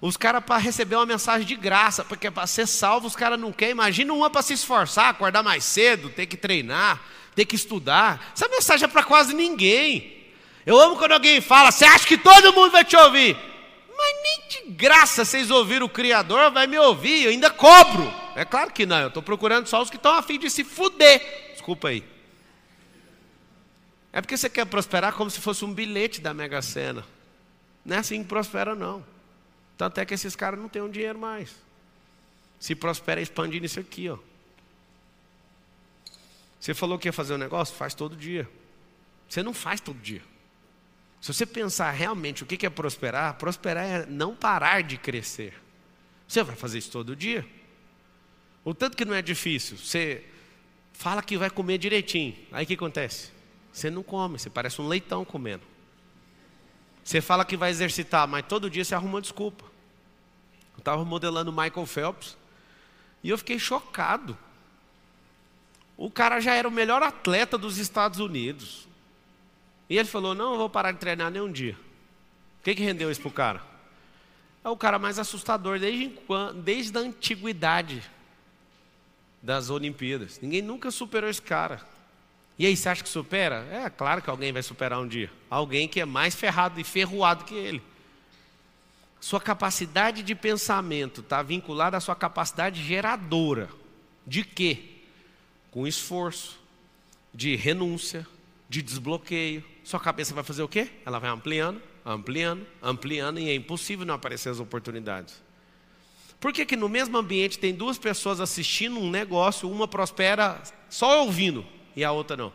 [0.00, 3.52] Os caras para receber uma mensagem de graça, porque para ser salvo os caras não
[3.52, 3.72] querem.
[3.72, 7.00] Imagina uma para se esforçar, acordar mais cedo, ter que treinar,
[7.34, 8.32] ter que estudar.
[8.32, 10.18] Essa mensagem é para quase ninguém.
[10.64, 13.36] Eu amo quando alguém fala, você acha que todo mundo vai te ouvir?
[13.98, 18.04] Mas nem de graça vocês ouviram o Criador, vai me ouvir, eu ainda cobro.
[18.36, 20.62] É claro que não, eu estou procurando só os que estão a fim de se
[20.62, 21.50] fuder.
[21.52, 22.04] Desculpa aí.
[24.12, 27.04] É porque você quer prosperar como se fosse um bilhete da Mega Sena.
[27.84, 29.04] Não é assim que prospera, não.
[29.76, 31.54] Tanto é que esses caras não têm um dinheiro mais.
[32.60, 34.18] Se prospera expandindo isso aqui, ó.
[36.60, 37.74] Você falou que ia fazer um negócio?
[37.74, 38.48] Faz todo dia.
[39.28, 40.22] Você não faz todo dia.
[41.20, 45.54] Se você pensar realmente o que é prosperar, prosperar é não parar de crescer.
[46.26, 47.46] Você vai fazer isso todo dia.
[48.64, 49.76] O tanto que não é difícil.
[49.76, 50.24] Você
[50.92, 52.36] fala que vai comer direitinho.
[52.52, 53.30] Aí o que acontece?
[53.72, 55.62] Você não come, você parece um leitão comendo.
[57.02, 59.64] Você fala que vai exercitar, mas todo dia você arruma uma desculpa.
[60.74, 62.36] Eu estava modelando Michael Phelps
[63.22, 64.36] e eu fiquei chocado.
[65.96, 68.87] O cara já era o melhor atleta dos Estados Unidos.
[69.88, 71.76] E ele falou: Não, eu vou parar de treinar nem um dia.
[72.60, 73.62] O que, que rendeu isso para o cara?
[74.64, 76.12] É o cara mais assustador desde,
[76.62, 78.02] desde a antiguidade
[79.42, 80.40] das Olimpíadas.
[80.40, 81.80] Ninguém nunca superou esse cara.
[82.58, 83.66] E aí, você acha que supera?
[83.70, 85.30] É claro que alguém vai superar um dia.
[85.48, 87.80] Alguém que é mais ferrado e ferroado que ele.
[89.20, 93.68] Sua capacidade de pensamento está vinculada à sua capacidade geradora.
[94.26, 94.96] De quê?
[95.70, 96.58] Com esforço,
[97.32, 98.26] de renúncia,
[98.68, 99.64] de desbloqueio.
[99.88, 100.90] Sua cabeça vai fazer o quê?
[101.06, 105.42] Ela vai ampliando, ampliando, ampliando, e é impossível não aparecer as oportunidades.
[106.38, 111.22] Por que, que no mesmo ambiente tem duas pessoas assistindo um negócio, uma prospera só
[111.22, 111.64] ouvindo
[111.96, 112.52] e a outra não?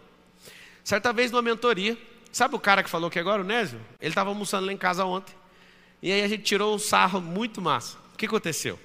[0.83, 1.97] Certa vez numa mentoria,
[2.31, 3.81] sabe o cara que falou que agora, o Nésio?
[3.99, 5.33] Ele estava almoçando lá em casa ontem.
[6.03, 7.97] E aí a gente tirou um sarro muito massa.
[8.13, 8.79] O que aconteceu?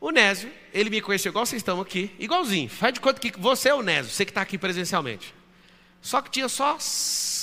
[0.00, 2.70] O Nésio, ele me conheceu igual vocês estão aqui, igualzinho.
[2.70, 5.34] Faz de conta que você é o Nésio, você que está aqui presencialmente.
[6.00, 6.76] Só que tinha só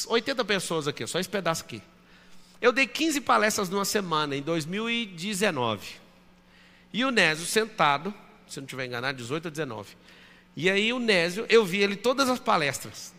[0.07, 1.81] 80 pessoas aqui, só esse pedaço aqui.
[2.61, 5.95] Eu dei 15 palestras numa semana, em 2019.
[6.93, 8.13] E o Nésio sentado,
[8.47, 9.95] se não estiver enganado, 18 ou 19.
[10.55, 13.13] E aí o Nésio, eu vi ele todas as palestras.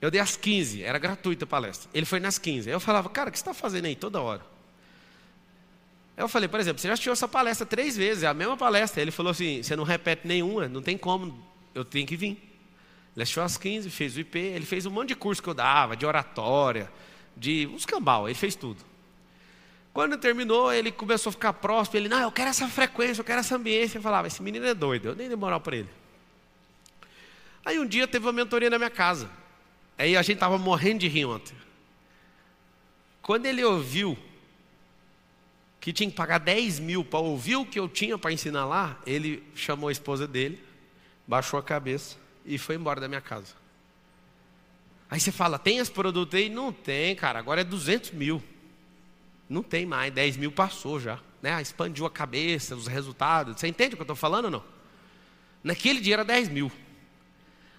[0.00, 1.90] Eu dei as 15, era gratuita a palestra.
[1.92, 2.68] Ele foi nas 15.
[2.68, 4.42] Aí eu falava, cara, o que você está fazendo aí toda hora?
[6.16, 9.00] Eu falei, por exemplo, você já assistiu essa palestra três vezes, é a mesma palestra.
[9.00, 11.42] Ele falou assim: você não repete nenhuma, não tem como,
[11.74, 12.51] eu tenho que vir.
[13.14, 15.96] Assistiu às 15, fez o IP, ele fez um monte de curso que eu dava,
[15.96, 16.90] de oratória,
[17.36, 18.82] de uns cambal, ele fez tudo.
[19.92, 23.40] Quando terminou, ele começou a ficar próximo, ele, não, eu quero essa frequência, eu quero
[23.40, 23.98] essa ambiência.
[23.98, 25.90] Eu falava, esse menino é doido, eu nem dei moral para ele.
[27.62, 29.30] Aí um dia teve uma mentoria na minha casa.
[29.98, 31.54] Aí a gente estava morrendo de rir ontem.
[33.20, 34.16] Quando ele ouviu
[35.78, 38.98] que tinha que pagar 10 mil para ouvir o que eu tinha para ensinar lá,
[39.06, 40.58] ele chamou a esposa dele,
[41.26, 43.54] baixou a cabeça e foi embora da minha casa.
[45.10, 46.48] Aí você fala, tem esse produto aí?
[46.48, 48.42] Não tem, cara, agora é 200 mil.
[49.48, 51.18] Não tem mais, 10 mil passou já.
[51.42, 51.60] Né?
[51.60, 53.60] Expandiu a cabeça, os resultados.
[53.60, 54.64] Você entende o que eu estou falando ou não?
[55.62, 56.72] Naquele dia era 10 mil.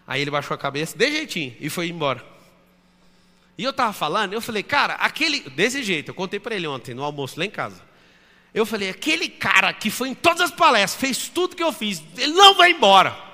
[0.06, 2.23] Aí ele baixou a cabeça, de jeitinho, e foi embora.
[3.58, 5.41] E eu estava falando, eu falei, cara, aquele.
[5.49, 7.82] Desse jeito, eu contei para ele ontem, no almoço lá em casa.
[8.54, 12.04] Eu falei, aquele cara que foi em todas as palestras, fez tudo que eu fiz,
[12.17, 13.33] ele não vai embora.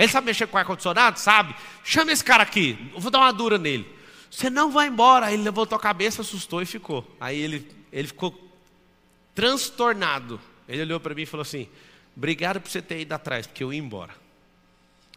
[0.00, 1.20] Ele sabe mexer com ar-condicionado?
[1.20, 1.54] Sabe?
[1.84, 3.86] Chama esse cara aqui, eu vou dar uma dura nele.
[4.30, 5.26] Você não vai embora.
[5.26, 7.06] Aí ele levantou a cabeça, assustou e ficou.
[7.20, 8.34] Aí ele, ele ficou
[9.34, 10.40] transtornado.
[10.66, 11.68] Ele olhou para mim e falou assim:
[12.16, 14.14] Obrigado por você ter ido atrás, porque eu ia embora.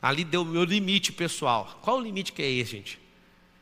[0.01, 1.79] Ali deu o meu limite pessoal.
[1.81, 2.99] Qual o limite que é esse, gente?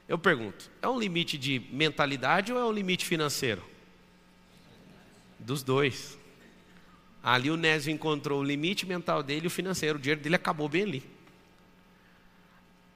[0.07, 3.63] Eu pergunto: é um limite de mentalidade ou é um limite financeiro?
[5.37, 6.17] Dos dois.
[7.23, 9.97] Ali o Nésio encontrou o limite mental dele e o financeiro.
[9.97, 11.03] O dinheiro dele acabou bem ali.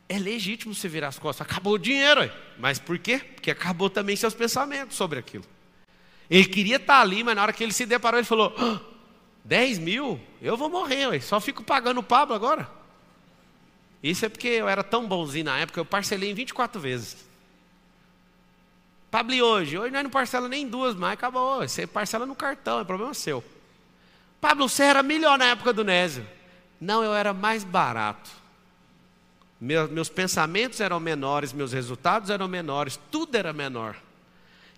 [0.07, 1.45] É legítimo você virar as costas.
[1.45, 2.31] Acabou o dinheiro.
[2.57, 3.19] Mas por quê?
[3.19, 5.45] Porque acabou também seus pensamentos sobre aquilo.
[6.29, 8.81] Ele queria estar ali, mas na hora que ele se deparou, ele falou: ah,
[9.43, 10.19] 10 mil?
[10.41, 11.19] Eu vou morrer, ué.
[11.19, 12.69] só fico pagando o Pablo agora.
[14.01, 17.25] Isso é porque eu era tão bonzinho na época, eu parcelei em 24 vezes.
[19.09, 19.77] Pablo, hoje?
[19.77, 21.61] Hoje nós não parcela nem duas mais, acabou.
[21.61, 23.43] Você parcela no cartão, é problema seu.
[24.45, 26.23] Pablo, você era melhor na época do Nésio.
[26.79, 28.29] Não, eu era mais barato.
[29.59, 33.95] Meus, pensamentos eram menores, meus resultados eram menores, tudo era menor.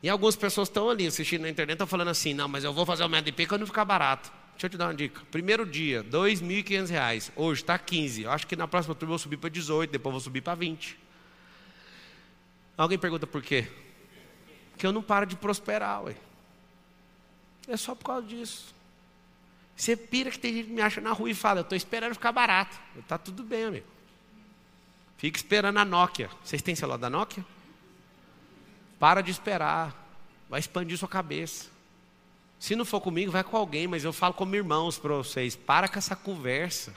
[0.02, 2.86] E algumas pessoas estão ali assistindo na internet, estão falando assim: não, mas eu vou
[2.86, 4.32] fazer o MDP quando ficar barato.
[4.54, 5.22] Deixa eu te dar uma dica.
[5.30, 7.32] Primeiro dia, R$ 2.500.
[7.36, 8.24] Hoje está 15.
[8.24, 10.40] Eu acho que na próxima turma eu vou subir para 18, depois eu vou subir
[10.40, 10.98] para 20.
[12.78, 13.68] Alguém pergunta por quê?
[14.78, 16.16] que eu não paro de prosperar, ué.
[17.68, 18.77] É só por causa disso.
[19.78, 22.14] Você pira que tem gente que me acha na rua e fala, eu estou esperando
[22.14, 22.76] ficar barato.
[22.98, 23.86] Está tudo bem, amigo.
[25.18, 26.32] Fica esperando a Nokia.
[26.44, 27.46] Vocês têm celular da Nokia?
[29.00, 29.96] Para de esperar.
[30.50, 31.68] Vai expandir sua cabeça.
[32.60, 35.56] Se não for comigo, vai com alguém, mas eu falo como irmãos para vocês.
[35.56, 36.96] Para com essa conversa.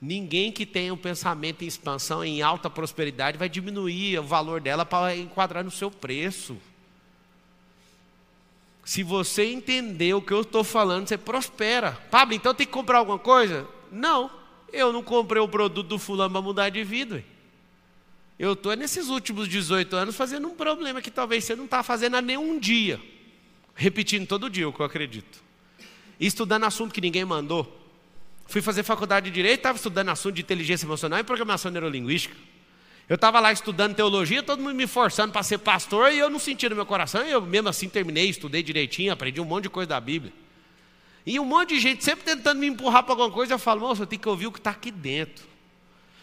[0.00, 4.86] Ninguém que tenha um pensamento em expansão, em alta prosperidade, vai diminuir o valor dela
[4.86, 6.56] para enquadrar no seu preço.
[8.88, 11.92] Se você entender o que eu estou falando, você prospera.
[12.10, 13.68] Pablo, então tem que comprar alguma coisa?
[13.92, 14.30] Não,
[14.72, 17.22] eu não comprei o produto do fulano para mudar de vida.
[18.38, 22.16] Eu estou nesses últimos 18 anos fazendo um problema que talvez você não está fazendo
[22.16, 22.98] há nenhum dia.
[23.74, 25.44] Repetindo todo dia o que eu acredito.
[26.18, 27.70] Estudando assunto que ninguém mandou.
[28.46, 32.34] Fui fazer faculdade de Direito, estava estudando assunto de inteligência emocional e programação neurolinguística.
[33.08, 36.38] Eu estava lá estudando teologia, todo mundo me forçando para ser pastor, e eu não
[36.38, 39.88] sentia no meu coração, eu mesmo assim terminei, estudei direitinho, aprendi um monte de coisa
[39.88, 40.32] da Bíblia.
[41.24, 44.02] E um monte de gente sempre tentando me empurrar para alguma coisa, eu falo, moço,
[44.02, 45.46] eu tenho que ouvir o que está aqui dentro.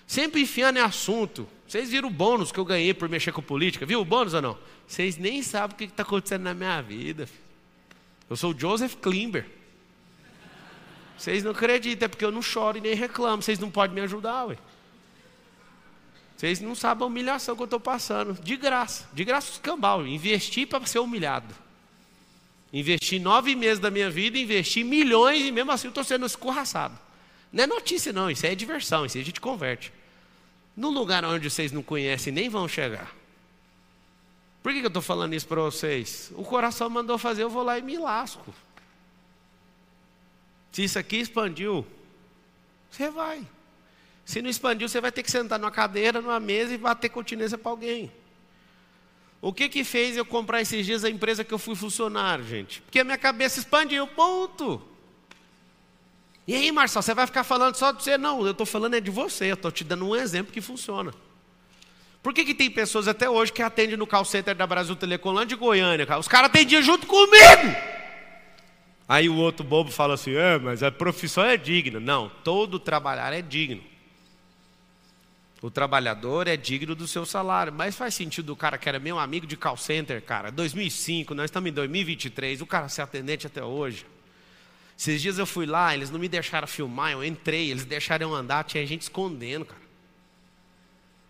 [0.05, 1.47] Sempre enfiando em assunto.
[1.67, 3.85] Vocês viram o bônus que eu ganhei por mexer com política?
[3.85, 4.57] Viu o bônus ou não?
[4.87, 7.27] Vocês nem sabem o que está acontecendo na minha vida.
[8.29, 9.47] Eu sou o Joseph Klimber.
[11.17, 13.41] Vocês não acreditam, é porque eu não choro e nem reclamo.
[13.41, 14.57] Vocês não podem me ajudar, ué.
[16.35, 18.33] Vocês não sabem a humilhação que eu estou passando.
[18.41, 19.07] De graça.
[19.13, 20.05] De graça os cambal.
[20.05, 21.53] Investi para ser humilhado.
[22.73, 26.97] Investi nove meses da minha vida, investi milhões e mesmo assim eu estou sendo escorraçado.
[27.51, 28.29] Não é notícia, não.
[28.29, 29.05] Isso é diversão.
[29.05, 29.93] Isso a gente converte.
[30.75, 33.15] No lugar onde vocês não conhecem, nem vão chegar.
[34.61, 36.31] Por que, que eu estou falando isso para vocês?
[36.35, 38.53] O coração mandou fazer, eu vou lá e me lasco.
[40.71, 41.87] Se isso aqui expandiu,
[42.91, 43.45] você vai.
[44.25, 47.57] Se não expandiu, você vai ter que sentar numa cadeira, numa mesa e bater continência
[47.57, 48.11] para alguém.
[49.39, 52.81] O que que fez eu comprar esses dias a empresa que eu fui funcionário, gente?
[52.81, 54.81] Porque a minha cabeça expandiu, ponto.
[56.47, 58.17] E aí, Marcelo, você vai ficar falando só de você?
[58.17, 61.13] Não, eu estou falando é de você, eu estou te dando um exemplo que funciona.
[62.23, 65.45] Por que, que tem pessoas até hoje que atendem no call center da Brasil Telecom
[65.45, 66.07] de Goiânia?
[66.07, 66.19] Cara?
[66.19, 67.75] Os caras atendiam junto comigo.
[69.07, 71.99] Aí o outro bobo fala assim: é, mas a profissão é digna.
[71.99, 73.83] Não, todo trabalhar é digno.
[75.65, 77.73] O trabalhador é digno do seu salário.
[77.73, 81.45] Mas faz sentido o cara que era meu amigo de call center, cara, 2005, nós
[81.45, 84.05] estamos em 2023, o cara ser atendente até hoje.
[84.95, 88.35] Esses dias eu fui lá, eles não me deixaram filmar, eu entrei, eles deixaram eu
[88.35, 89.81] andar, tinha gente escondendo, cara.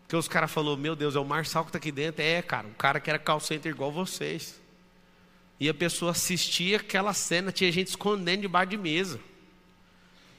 [0.02, 2.22] Porque os caras falaram, meu Deus, é o Marçal que está aqui dentro.
[2.22, 4.62] É, cara, o cara que era call center igual vocês.
[5.58, 9.18] E a pessoa assistia aquela cena, tinha gente escondendo debaixo de mesa.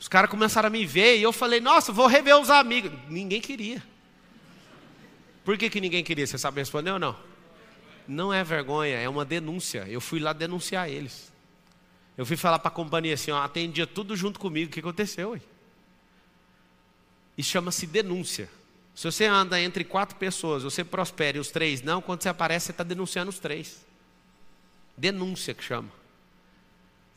[0.06, 2.92] Os caras começaram a me ver e eu falei, nossa, vou rever os amigos.
[3.08, 3.82] Ninguém queria.
[5.44, 6.24] Por que, que ninguém queria?
[6.24, 7.16] Você sabe responder ou não?
[8.06, 9.84] Não é vergonha, é uma denúncia.
[9.88, 11.32] Eu fui lá denunciar eles.
[12.16, 14.70] Eu fui falar para a companhia assim, ó, atendia tudo junto comigo.
[14.70, 15.30] O que aconteceu?
[15.30, 15.40] Ué?
[17.36, 18.48] Isso chama-se denúncia.
[18.94, 22.66] Se você anda entre quatro pessoas, você prospera e os três não, quando você aparece,
[22.66, 23.84] você está denunciando os três.
[24.96, 25.90] Denúncia que chama.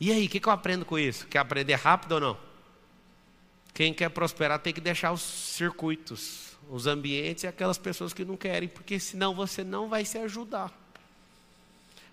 [0.00, 1.28] E aí, o que, que eu aprendo com isso?
[1.28, 2.49] Quer aprender rápido ou não?
[3.72, 8.36] Quem quer prosperar tem que deixar os circuitos, os ambientes e aquelas pessoas que não
[8.36, 10.72] querem, porque senão você não vai se ajudar.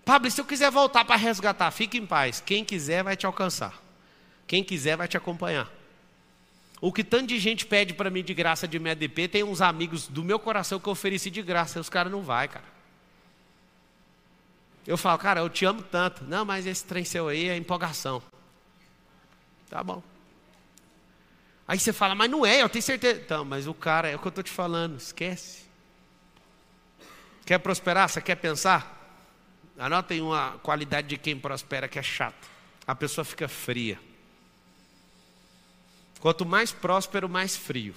[0.04, 2.40] Pablo, se eu quiser voltar para resgatar, fique em paz.
[2.40, 3.78] Quem quiser vai te alcançar.
[4.46, 5.70] Quem quiser vai te acompanhar.
[6.80, 10.06] O que tanto de gente pede para mim de graça de MDP, tem uns amigos
[10.06, 12.64] do meu coração que eu ofereci de graça, e os caras não vai, cara.
[14.86, 16.24] Eu falo, cara, eu te amo tanto.
[16.24, 18.22] Não, mas esse trem seu aí é empolgação.
[19.68, 20.02] Tá bom.
[21.68, 23.20] Aí você fala, mas não é, eu tenho certeza.
[23.20, 25.64] Então, mas o cara, é o que eu estou te falando, esquece.
[27.44, 28.08] Quer prosperar?
[28.08, 28.96] Você quer pensar?
[29.78, 32.48] Anotem uma qualidade de quem prospera que é chato.
[32.86, 34.00] A pessoa fica fria.
[36.20, 37.94] Quanto mais próspero, mais frio.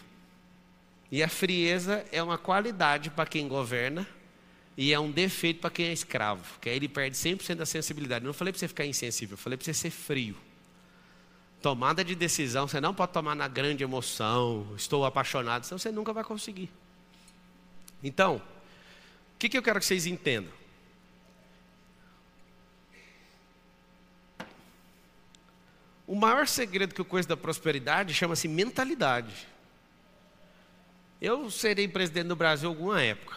[1.10, 4.06] E a frieza é uma qualidade para quem governa
[4.78, 8.26] e é um defeito para quem é escravo, que aí ele perde 100% da sensibilidade.
[8.26, 10.36] Não falei para você ficar insensível, falei para você ser frio.
[11.62, 16.12] Tomada de decisão, você não pode tomar na grande emoção, estou apaixonado, senão você nunca
[16.12, 16.72] vai conseguir.
[18.04, 20.52] Então, o que, que eu quero que vocês entendam?
[26.08, 29.48] O maior segredo que eu conheço da prosperidade chama-se mentalidade.
[31.22, 33.36] Eu serei presidente do Brasil alguma época.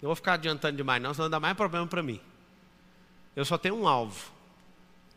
[0.00, 2.20] Não vou ficar adiantando demais, não, senão dá mais problema para mim.
[3.36, 4.32] Eu só tenho um alvo: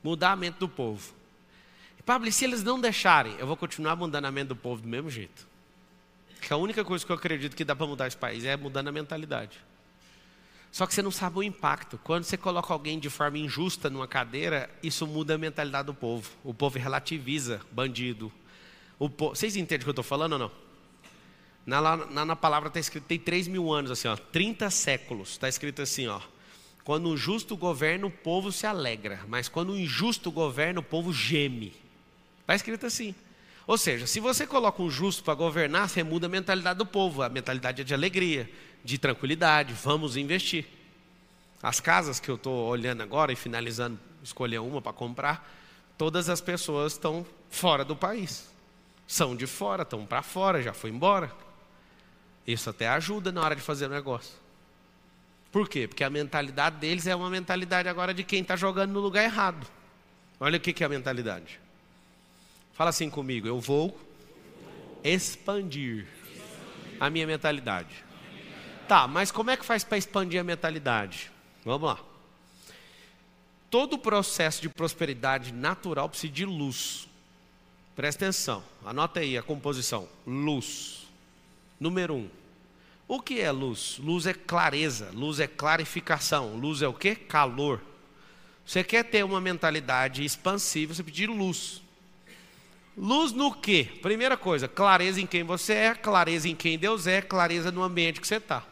[0.03, 1.15] mudar a mente do povo.
[2.05, 4.87] Pablo, e se eles não deixarem, eu vou continuar mudando a mente do povo do
[4.87, 5.47] mesmo jeito.
[6.39, 8.89] Que a única coisa que eu acredito que dá para mudar esse país é mudando
[8.89, 9.57] a mentalidade.
[10.71, 11.97] Só que você não sabe o impacto.
[12.03, 16.29] Quando você coloca alguém de forma injusta numa cadeira, isso muda a mentalidade do povo.
[16.43, 18.31] O povo relativiza bandido.
[19.17, 19.29] Po...
[19.29, 20.51] Vocês entendem o que eu estou falando ou não?
[21.65, 25.31] Na, na, na palavra está escrito, tem 3 mil anos, assim, ó, 30 séculos.
[25.31, 26.21] Está escrito assim, ó.
[26.83, 29.21] Quando o justo governa, o povo se alegra.
[29.27, 31.84] Mas quando o injusto governa, o povo geme.
[32.45, 33.15] Está escrito assim.
[33.65, 37.23] Ou seja, se você coloca um justo para governar, você muda a mentalidade do povo.
[37.23, 38.47] A mentalidade é de alegria,
[38.83, 39.73] de tranquilidade.
[39.73, 40.67] Vamos investir.
[41.63, 45.51] As casas que eu estou olhando agora e finalizando, escolher uma para comprar,
[45.97, 48.47] todas as pessoas estão fora do país.
[49.07, 51.31] São de fora, estão para fora, já foi embora.
[52.45, 54.35] Isso até ajuda na hora de fazer o negócio.
[55.51, 55.87] Por quê?
[55.87, 59.65] Porque a mentalidade deles é uma mentalidade agora de quem está jogando no lugar errado.
[60.39, 61.64] Olha o que é a mentalidade.
[62.75, 63.97] Fala assim comigo, eu vou
[65.01, 66.05] expandir
[66.99, 68.03] a minha mentalidade.
[68.85, 71.31] Tá, mas como é que faz para expandir a mentalidade?
[71.63, 71.99] Vamos lá.
[73.71, 77.07] Todo o processo de prosperidade natural precisa de luz.
[77.95, 81.07] Presta atenção, anota aí a composição: luz.
[81.79, 82.29] Número um.
[83.07, 83.97] O que é luz?
[83.99, 87.15] Luz é clareza, luz é clarificação, luz é o que?
[87.15, 87.79] Calor.
[88.65, 91.84] Você quer ter uma mentalidade expansiva, você de luz.
[92.97, 93.89] Luz no quê?
[94.01, 98.21] Primeira coisa, clareza em quem você é, clareza em quem Deus é, clareza no ambiente
[98.21, 98.63] que você está.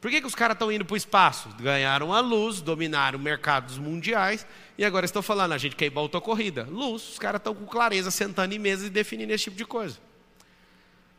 [0.00, 1.50] Por que, que os caras estão indo para o espaço?
[1.60, 4.46] Ganharam a luz, dominaram mercados mundiais
[4.78, 6.66] e agora estão falando, a gente quer ir para a corrida.
[6.70, 9.98] Luz, os caras estão com clareza, sentando em mesas e definindo esse tipo de coisa.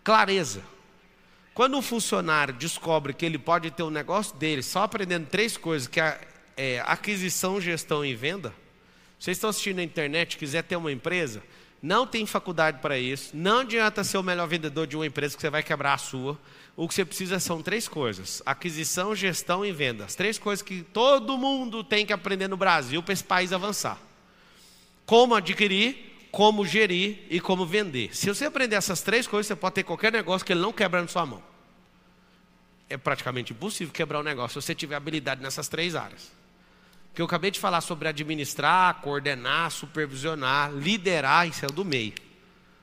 [0.03, 0.63] Clareza.
[1.53, 5.87] Quando um funcionário descobre que ele pode ter um negócio dele só aprendendo três coisas,
[5.87, 6.19] que é,
[6.57, 8.51] é aquisição, gestão e venda,
[9.19, 11.43] Vocês estão assistindo na internet, quiser ter uma empresa,
[11.81, 15.41] não tem faculdade para isso, não adianta ser o melhor vendedor de uma empresa que
[15.41, 16.39] você vai quebrar a sua.
[16.75, 20.13] O que você precisa são três coisas: aquisição, gestão e vendas.
[20.13, 23.97] Três coisas que todo mundo tem que aprender no Brasil para esse país avançar.
[25.05, 28.15] Como adquirir, como gerir e como vender.
[28.15, 31.01] Se você aprender essas três coisas, você pode ter qualquer negócio que ele não quebra
[31.01, 31.43] na sua mão.
[32.87, 36.31] É praticamente impossível quebrar um negócio se você tiver habilidade nessas três áreas.
[37.13, 42.13] Que eu acabei de falar sobre administrar, coordenar, supervisionar, liderar, isso é do meio.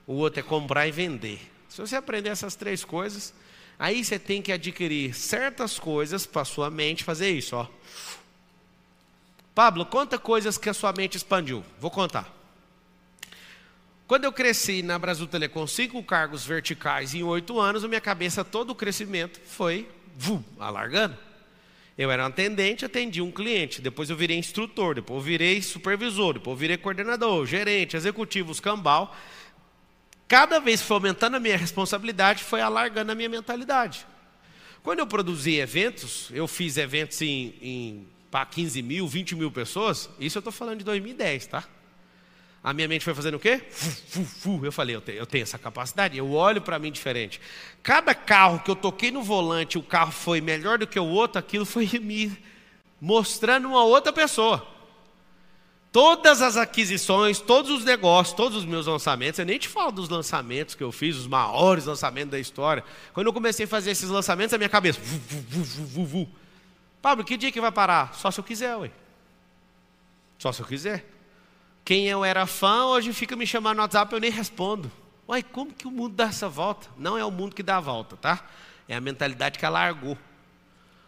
[0.07, 1.41] O outro é comprar e vender.
[1.69, 3.33] Se você aprender essas três coisas,
[3.79, 7.67] aí você tem que adquirir certas coisas para sua mente fazer isso, ó.
[9.55, 11.65] Pablo, conta coisas que a sua mente expandiu.
[11.81, 12.33] Vou contar.
[14.07, 18.43] Quando eu cresci na Brasil Telecom, cinco cargos verticais em oito anos, a minha cabeça,
[18.43, 21.17] todo o crescimento foi vu, alargando.
[21.99, 26.35] Eu era um atendente, atendi um cliente, depois eu virei instrutor, depois eu virei supervisor,
[26.35, 29.17] depois eu virei coordenador, gerente, executivo, escambau.
[30.29, 34.07] Cada vez foi aumentando a minha responsabilidade, foi alargando a minha mentalidade.
[34.81, 40.09] Quando eu produzi eventos, eu fiz eventos em, em para 15 mil, 20 mil pessoas,
[40.21, 41.65] isso eu estou falando de 2010, tá?
[42.63, 43.63] A minha mente foi fazendo o quê?
[44.63, 47.41] Eu falei, eu tenho, essa capacidade, eu olho para mim diferente.
[47.83, 51.39] Cada carro que eu toquei no volante, o carro foi melhor do que o outro,
[51.39, 52.37] aquilo foi me
[53.01, 54.67] mostrando uma outra pessoa.
[55.91, 60.09] Todas as aquisições, todos os negócios, todos os meus lançamentos, eu nem te falo dos
[60.09, 62.85] lançamentos que eu fiz, os maiores lançamentos da história.
[63.15, 65.01] Quando eu comecei a fazer esses lançamentos, a minha cabeça.
[67.01, 68.15] Pablo, que dia que vai parar?
[68.15, 68.91] Só se eu quiser, ué.
[70.39, 71.07] Só se eu quiser.
[71.89, 74.93] Quem eu era fã, hoje fica me chamando no WhatsApp, eu nem respondo.
[75.27, 76.87] Uai, como que o mundo dá essa volta?
[76.99, 78.45] Não é o mundo que dá a volta, tá?
[78.87, 80.19] É a mentalidade que ela largou.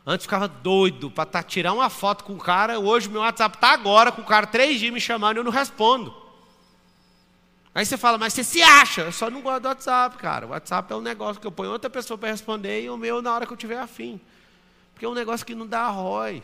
[0.07, 3.73] Antes ficava doido para tá, tirar uma foto com o cara, hoje meu WhatsApp está
[3.73, 6.17] agora com o cara três dias me chamando e eu não respondo.
[7.75, 9.03] Aí você fala, mas você se acha?
[9.03, 10.47] Eu só não gosto do WhatsApp, cara.
[10.47, 13.21] O WhatsApp é um negócio que eu ponho outra pessoa para responder e o meu
[13.21, 14.19] na hora que eu tiver afim.
[14.95, 16.43] Porque é um negócio que não dá ROI.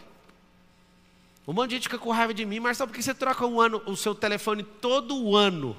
[1.47, 3.47] Um monte de gente fica com raiva de mim, mas sabe por que você troca
[3.47, 5.77] um ano, o seu telefone todo ano?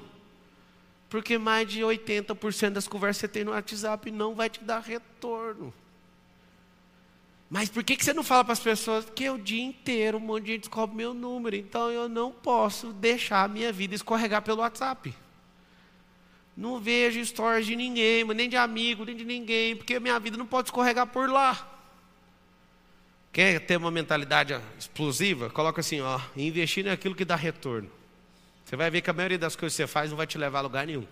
[1.10, 4.80] Porque mais de 80% das conversas que você tem no WhatsApp não vai te dar
[4.80, 5.72] retorno.
[7.50, 9.06] Mas por que, que você não fala para as pessoas?
[9.06, 12.92] Porque o dia inteiro um monte de gente descobre meu número, então eu não posso
[12.92, 15.14] deixar a minha vida escorregar pelo WhatsApp.
[16.54, 20.36] Não vejo histórias de ninguém, nem de amigo, nem de ninguém, porque a minha vida
[20.36, 21.77] não pode escorregar por lá.
[23.32, 25.50] Quer ter uma mentalidade explosiva?
[25.50, 27.90] Coloca assim, ó, investir naquilo que dá retorno.
[28.64, 30.58] Você vai ver que a maioria das coisas que você faz não vai te levar
[30.58, 31.06] a lugar nenhum.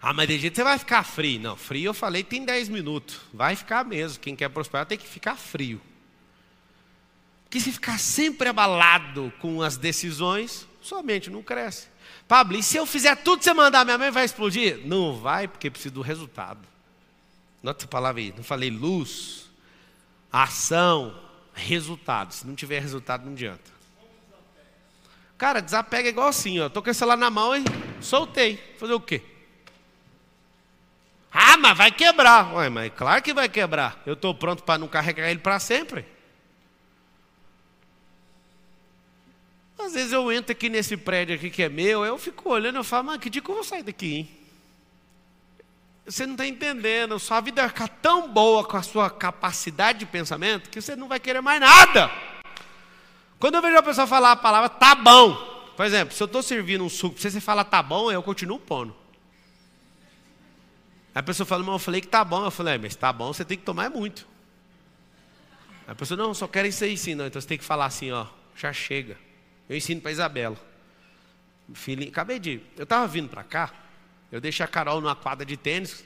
[0.00, 1.40] Ah, mas de jeito você vai ficar frio.
[1.40, 3.20] Não, frio eu falei tem 10 minutos.
[3.32, 4.20] Vai ficar mesmo.
[4.20, 5.80] Quem quer prosperar tem que ficar frio.
[7.44, 11.88] Porque se ficar sempre abalado com as decisões, sua mente não cresce.
[12.28, 14.80] Pablo, e se eu fizer tudo que você mandar, minha mãe vai explodir?
[14.84, 16.60] Não vai, porque precisa do resultado.
[17.62, 18.32] Nota essa palavra aí.
[18.36, 19.47] Não falei luz,
[20.32, 21.18] ação,
[21.54, 22.32] resultado.
[22.32, 23.78] Se não tiver resultado, não adianta.
[25.36, 26.68] Cara, desapega igual assim, ó.
[26.68, 27.62] Tô com esse celular na mão e
[28.00, 28.56] soltei.
[28.78, 29.22] Fazer o quê?
[31.32, 32.54] Ah, mas vai quebrar.
[32.54, 34.02] Ué, mas claro que vai quebrar.
[34.04, 36.04] Eu estou pronto para não carregar ele para sempre.
[39.78, 42.84] Às vezes eu entro aqui nesse prédio aqui que é meu, eu fico olhando, eu
[42.84, 44.37] falo, mas que dia que eu vou sair daqui, hein?
[46.08, 47.18] Você não está entendendo.
[47.18, 51.06] Sua vida vai ficar tão boa com a sua capacidade de pensamento que você não
[51.06, 52.10] vai querer mais nada.
[53.38, 55.34] Quando eu vejo a pessoa falar a palavra tá bom,
[55.76, 58.58] por exemplo, se eu estou servindo um suco, se você fala tá bom, eu continuo
[58.58, 58.96] pondo.
[61.14, 62.44] A pessoa fala, mas eu falei que tá bom.
[62.44, 64.26] Eu falei, é, mas tá bom, você tem que tomar muito.
[65.86, 67.26] A pessoa, não, só quero isso aí sim, não.
[67.26, 69.18] Então você tem que falar assim, ó, já chega.
[69.68, 70.56] Eu ensino para Isabela.
[71.74, 72.60] Filhinho, acabei de.
[72.76, 73.72] Eu estava vindo para cá,
[74.30, 76.04] eu deixei a Carol numa quadra de tênis.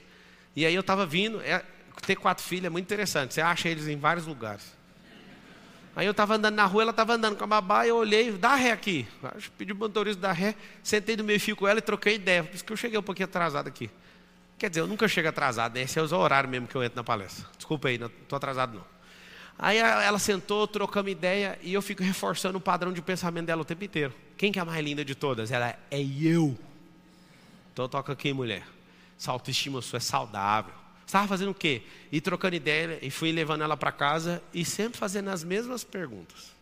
[0.55, 1.41] E aí eu estava vindo.
[1.41, 1.65] É,
[2.07, 3.35] ter quatro filhos é muito interessante.
[3.35, 4.81] Você acha eles em vários lugares.
[5.95, 8.55] Aí eu estava andando na rua, ela estava andando com a babá, eu olhei, dá
[8.55, 9.07] ré aqui.
[9.59, 12.43] Pedi o motorista dar ré, sentei no meio fio com ela e troquei ideia.
[12.43, 13.91] Por isso que eu cheguei um pouquinho atrasado aqui.
[14.57, 15.83] Quer dizer, eu nunca chego atrasado, né?
[15.83, 17.47] Esse é o horário mesmo que eu entro na palestra.
[17.57, 18.85] Desculpa aí, não estou atrasado não.
[19.59, 23.65] Aí ela sentou, trocamos ideia e eu fico reforçando o padrão de pensamento dela o
[23.65, 24.15] tempo inteiro.
[24.37, 25.53] Quem que é a mais linda de todas?
[25.53, 26.59] Ela é eu.
[27.73, 28.67] Então toca aqui, mulher.
[29.19, 30.75] Essa autoestima sua é saudável.
[31.07, 31.83] Estava fazendo o quê?
[32.11, 36.53] E trocando ideia e fui levando ela para casa e sempre fazendo as mesmas perguntas.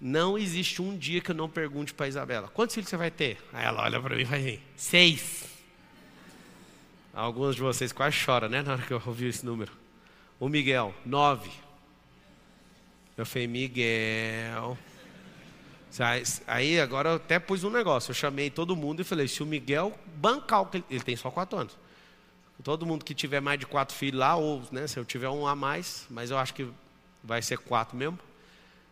[0.00, 3.38] Não existe um dia que eu não pergunte para Isabela: quantos filhos você vai ter?
[3.52, 5.44] Aí ela olha para mim e vai assim: seis.
[7.12, 8.62] Alguns de vocês quase choram, né?
[8.62, 9.72] Na hora que eu ouvi esse número.
[10.38, 11.50] O Miguel, nove.
[13.16, 14.76] Eu falei: Miguel.
[16.46, 18.10] Aí agora eu até pus um negócio.
[18.10, 21.16] Eu chamei todo mundo e falei: se o Miguel bancar o que ele, ele tem
[21.16, 21.76] só quatro anos.
[22.62, 25.46] Todo mundo que tiver mais de quatro filhos lá, ou né, se eu tiver um
[25.46, 26.66] a mais, mas eu acho que
[27.22, 28.18] vai ser quatro mesmo.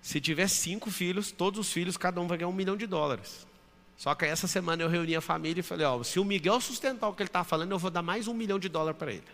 [0.01, 3.47] Se tiver cinco filhos, todos os filhos, cada um vai ganhar um milhão de dólares.
[3.97, 7.09] Só que essa semana eu reuni a família e falei: ó, se o Miguel sustentar
[7.09, 9.25] o que ele está falando, eu vou dar mais um milhão de dólares para ele.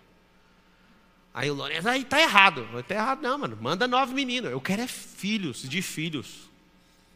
[1.32, 2.66] Aí o Lourenço, aí tá errado.
[2.78, 3.58] Está errado não, mano.
[3.60, 4.50] Manda nove meninos.
[4.50, 6.47] Eu quero é filhos de filhos.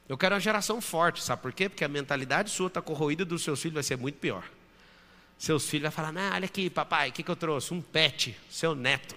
[0.08, 1.68] Eu quero uma geração forte, sabe por quê?
[1.68, 4.44] Porque a mentalidade sua está corroída dos seus filhos vai ser muito pior.
[5.38, 7.72] Seus filhos vão falar, não, olha aqui, papai, o que, que eu trouxe?
[7.72, 9.16] Um pet, seu neto.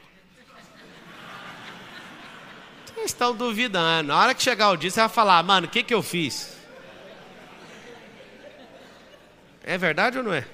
[2.85, 4.07] Vocês estão duvidando.
[4.07, 6.55] Na hora que chegar o dia, você vai falar, mano, o que, que eu fiz?
[9.63, 10.47] É verdade ou não é?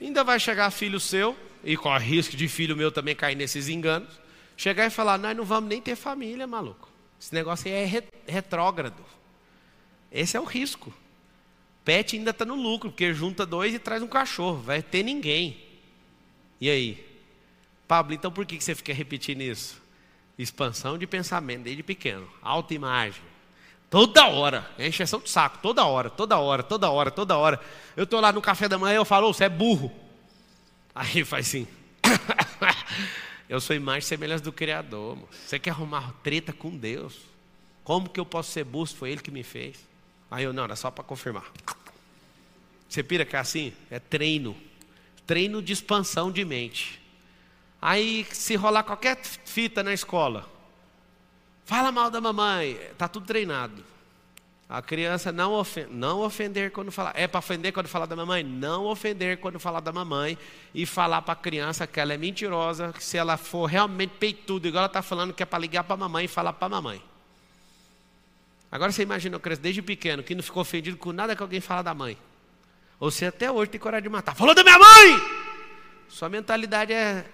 [0.00, 1.36] Ainda vai chegar filho seu,
[1.66, 4.08] e corre risco de filho meu também cair nesses enganos,
[4.56, 6.88] chegar e falar: Nós não vamos nem ter família, maluco.
[7.20, 9.02] Esse negócio aí é retrógrado.
[10.10, 10.92] Esse é o risco.
[11.84, 14.60] Pet ainda está no lucro, porque junta dois e traz um cachorro.
[14.60, 15.56] Vai ter ninguém.
[16.60, 17.06] E aí?
[17.86, 19.80] Pablo, então por que você fica repetindo isso?
[20.38, 22.28] Expansão de pensamento desde pequeno.
[22.42, 23.22] Autoimagem.
[23.88, 24.68] Toda hora.
[24.78, 25.58] É encheção de saco.
[25.58, 27.60] Toda hora, toda hora, toda hora, toda hora.
[27.96, 29.92] Eu estou lá no café da manhã e eu falo, você é burro.
[30.94, 31.66] Aí faz assim.
[33.48, 35.18] eu sou imagem e semelhança do Criador.
[35.30, 37.18] Você quer arrumar treta com Deus?
[37.84, 38.96] Como que eu posso ser busto?
[38.96, 39.78] Foi Ele que me fez.
[40.30, 41.44] Aí eu, não, era só para confirmar.
[42.88, 43.72] Você pira que é assim?
[43.90, 44.56] É treino.
[45.26, 47.00] Treino de expansão de mente.
[47.80, 50.48] Aí, se rolar qualquer fita na escola,
[51.64, 53.84] fala mal da mamãe, está tudo treinado.
[54.68, 57.12] A criança não, ofender, não ofender quando falar.
[57.14, 58.42] É para ofender quando falar da mamãe?
[58.42, 60.36] Não ofender quando falar da mamãe.
[60.74, 64.66] E falar para a criança que ela é mentirosa, que se ela for realmente peitudo,
[64.66, 66.68] igual ela está falando, que é para ligar para a mamãe e falar para a
[66.68, 67.00] mamãe.
[68.70, 71.60] Agora você imagina o criança desde pequeno, que não ficou ofendido com nada que alguém
[71.60, 72.18] fala da mãe.
[72.98, 74.34] Ou você até hoje tem coragem de matar.
[74.34, 75.46] Falou da minha mãe!
[76.08, 77.24] Sua mentalidade é,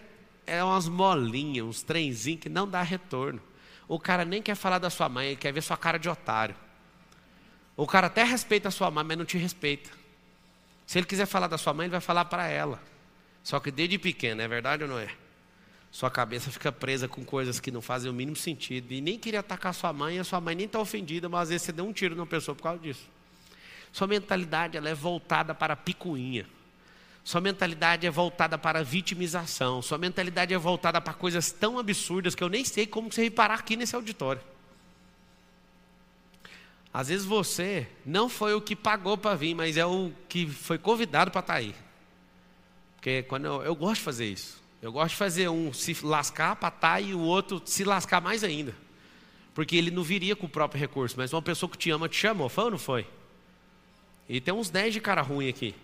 [0.47, 3.41] é umas molinhas, uns trenzinhos que não dá retorno.
[3.89, 6.55] O cara nem quer falar da sua mãe, ele quer ver sua cara de otário.
[7.83, 9.91] O cara até respeita a sua mãe, mas não te respeita.
[10.87, 12.81] Se ele quiser falar da sua mãe, ele vai falar para ela.
[13.43, 15.09] Só que desde pequeno, é verdade ou não é?
[15.91, 18.93] Sua cabeça fica presa com coisas que não fazem o mínimo sentido.
[18.93, 21.63] E nem queria atacar sua mãe, a sua mãe nem está ofendida, mas às vezes
[21.63, 23.11] você deu um tiro numa pessoa por causa disso.
[23.93, 26.47] Sua mentalidade ela é voltada para a picuinha.
[27.25, 29.83] Sua mentalidade é voltada para a vitimização.
[29.83, 33.55] Sua mentalidade é voltada para coisas tão absurdas que eu nem sei como você reparar
[33.55, 34.52] aqui nesse auditório.
[36.93, 40.77] Às vezes você não foi o que pagou para vir, mas é o que foi
[40.77, 41.75] convidado para estar tá aí.
[42.97, 44.63] Porque quando eu, eu, gosto de fazer isso.
[44.81, 48.21] Eu gosto de fazer um se lascar para estar tá e o outro se lascar
[48.21, 48.77] mais ainda.
[49.55, 52.17] Porque ele não viria com o próprio recurso, mas uma pessoa que te ama te
[52.17, 53.07] chamou, foi ou não foi?
[54.29, 55.75] E tem uns 10 de cara ruim aqui.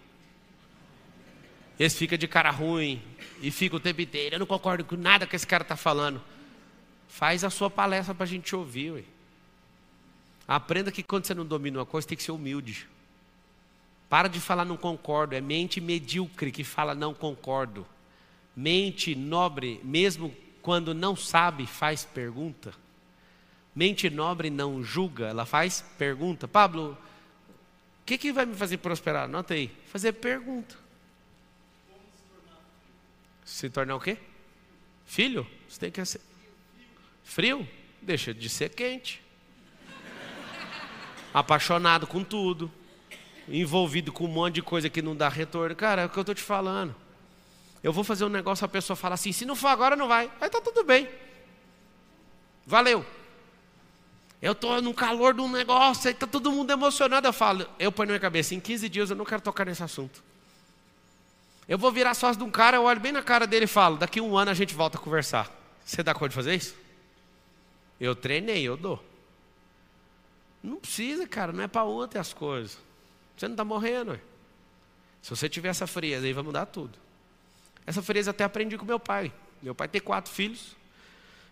[1.79, 3.01] Esse fica de cara ruim
[3.41, 4.35] e fica o tempo inteiro.
[4.35, 6.21] Eu não concordo com nada que esse cara está falando.
[7.09, 8.93] Faz a sua palestra para a gente ouvir.
[8.93, 9.05] Ué.
[10.49, 12.89] Aprenda que quando você não domina uma coisa, tem que ser humilde.
[14.09, 17.87] Para de falar não concordo, é mente medíocre que fala não concordo.
[18.57, 22.73] Mente nobre, mesmo quando não sabe, faz pergunta.
[23.75, 26.49] Mente nobre não julga, ela faz pergunta.
[26.49, 26.97] Pablo,
[28.01, 29.25] o que, que vai me fazer prosperar?
[29.25, 29.71] Anota aí.
[29.89, 30.75] Fazer pergunta.
[33.45, 34.17] Se tornar o quê?
[35.05, 35.47] Filho?
[35.69, 36.23] Você tem que ser
[37.23, 37.69] frio?
[38.01, 39.28] Deixa de ser quente
[41.33, 42.70] apaixonado com tudo,
[43.49, 45.74] envolvido com um monte de coisa que não dá retorno.
[45.74, 46.95] Cara, é o que eu estou te falando.
[47.83, 50.31] Eu vou fazer um negócio, a pessoa fala assim: se não for agora, não vai.
[50.41, 51.09] Aí tá tudo bem.
[52.66, 53.05] Valeu.
[54.41, 57.26] Eu estou no calor de um negócio, aí está todo mundo emocionado.
[57.26, 59.83] Eu falo, eu ponho na minha cabeça, em 15 dias eu não quero tocar nesse
[59.83, 60.22] assunto.
[61.68, 63.97] Eu vou virar sócio de um cara, eu olho bem na cara dele e falo,
[63.97, 65.51] daqui um ano a gente volta a conversar.
[65.85, 66.74] Você dá conta de fazer isso?
[68.01, 69.05] Eu treinei, eu dou.
[70.63, 72.79] Não precisa, cara, não é para ontem as coisas.
[73.37, 74.13] Você não está morrendo.
[74.13, 74.21] Ué.
[75.23, 76.99] Se você tiver essa frieza, aí vai mudar tudo.
[77.87, 79.33] Essa frieza até aprendi com meu pai.
[79.63, 80.77] Meu pai tem quatro filhos.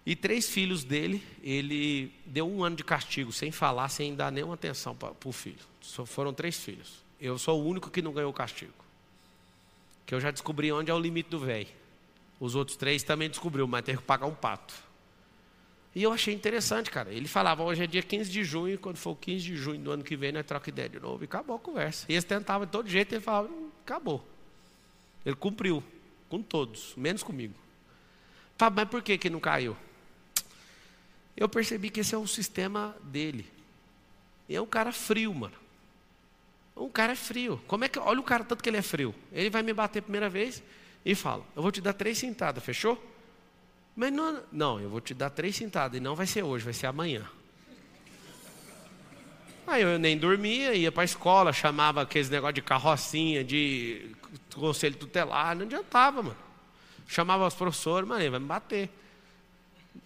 [0.05, 4.55] E três filhos dele, ele deu um ano de castigo, sem falar, sem dar nenhuma
[4.55, 5.59] atenção para o filho.
[5.81, 7.05] Só foram três filhos.
[7.21, 8.73] Eu sou o único que não ganhou castigo.
[10.05, 11.67] Que eu já descobri onde é o limite do velho.
[12.39, 14.75] Os outros três também descobriu, mas teve que pagar um pato.
[15.97, 17.11] E eu achei interessante, cara.
[17.11, 20.05] Ele falava, hoje é dia 15 de junho, quando for 15 de junho do ano
[20.05, 21.25] que vem, nós troca ideia de novo.
[21.25, 22.05] E acabou a conversa.
[22.07, 24.23] E eles tentavam de todo jeito, ele falava, hum, acabou.
[25.25, 25.83] Ele cumpriu,
[26.29, 27.55] com todos, menos comigo.
[28.59, 29.75] Tá, mas por que, que não caiu?
[31.35, 33.51] Eu percebi que esse é o sistema dele.
[34.51, 35.57] E é um cara frio, mano.
[36.77, 37.59] Um cara é frio.
[37.67, 37.99] Como é que.
[37.99, 39.15] Olha o cara, tanto que ele é frio.
[39.33, 40.63] Ele vai me bater a primeira vez
[41.07, 43.03] e fala: Eu vou te dar três cintadas, fechou?
[43.97, 46.75] Mas não, não, eu vou te dar três cintadas e não vai ser hoje, vai
[46.75, 47.27] ser amanhã.
[49.67, 54.15] Aí eu nem dormia, ia para a escola, chamava aqueles negócio de carrocinha, de
[54.55, 56.37] conselho tutelar, não adiantava, mano.
[57.09, 58.91] Chamava os professores, mano, ele vai me bater.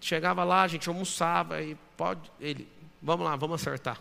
[0.00, 2.66] Chegava lá, a gente almoçava, e pode, ele,
[3.02, 4.00] vamos lá, vamos acertar.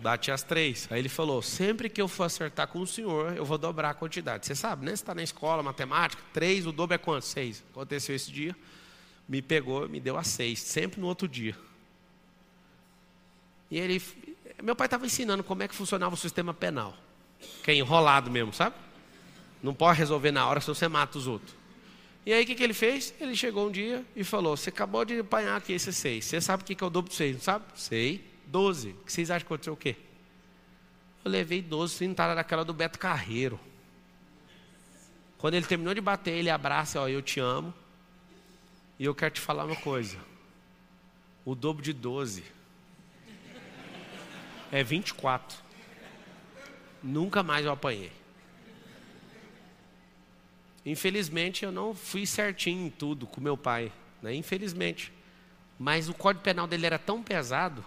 [0.00, 0.86] Bate as três.
[0.90, 3.94] Aí ele falou: sempre que eu for acertar com o senhor, eu vou dobrar a
[3.94, 4.46] quantidade.
[4.46, 4.90] Você sabe, né?
[4.90, 7.24] Você está na escola, matemática, três, o dobro é quanto?
[7.24, 7.64] Seis.
[7.70, 8.54] Aconteceu esse dia,
[9.28, 11.56] me pegou, me deu a seis, sempre no outro dia.
[13.70, 14.00] E ele,
[14.62, 16.96] meu pai estava ensinando como é que funcionava o sistema penal,
[17.62, 18.76] que é enrolado mesmo, sabe?
[19.62, 21.54] Não pode resolver na hora, senão você mata os outros.
[22.24, 23.12] E aí o que, que ele fez?
[23.20, 26.24] Ele chegou um dia e falou: Você acabou de apanhar aqui esses seis.
[26.24, 27.64] Você sabe o que, que é o dobro de seis, não sabe?
[27.74, 28.27] Sei.
[28.48, 28.90] Doze.
[28.90, 29.94] O que vocês acham que aconteceu o quê?
[31.24, 33.60] Eu levei doze sentadas daquela do Beto Carreiro.
[35.36, 37.72] Quando ele terminou de bater, ele abraça, ó, eu te amo.
[38.98, 40.18] E eu quero te falar uma coisa.
[41.44, 42.42] O dobro de doze
[44.72, 45.58] é 24.
[47.02, 48.12] Nunca mais eu apanhei.
[50.84, 53.92] Infelizmente eu não fui certinho em tudo com meu pai,
[54.22, 54.34] né?
[54.34, 55.12] infelizmente.
[55.78, 57.84] Mas o código penal dele era tão pesado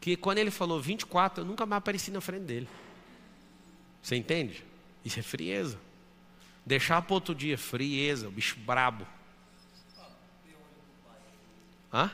[0.00, 2.68] que quando ele falou 24, eu nunca mais apareci na frente dele.
[4.02, 4.64] Você entende?
[5.04, 5.78] Isso é frieza.
[6.64, 9.06] Deixar para outro dia, frieza, o bicho brabo.
[11.92, 12.10] Hã?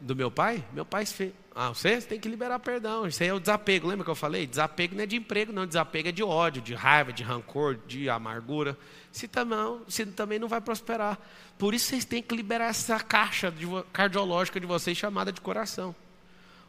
[0.00, 0.64] Do meu pai?
[0.72, 1.32] Meu pai fez.
[1.54, 3.06] Ah, você tem que liberar perdão.
[3.06, 3.88] Isso aí é o desapego.
[3.88, 4.46] Lembra que eu falei?
[4.46, 5.66] Desapego não é de emprego, não.
[5.66, 8.78] Desapego é de ódio, de raiva, de rancor, de amargura.
[9.10, 9.58] Se também,
[9.88, 11.18] se também não vai prosperar.
[11.58, 15.94] Por isso vocês têm que liberar essa caixa de, cardiológica de vocês chamada de coração.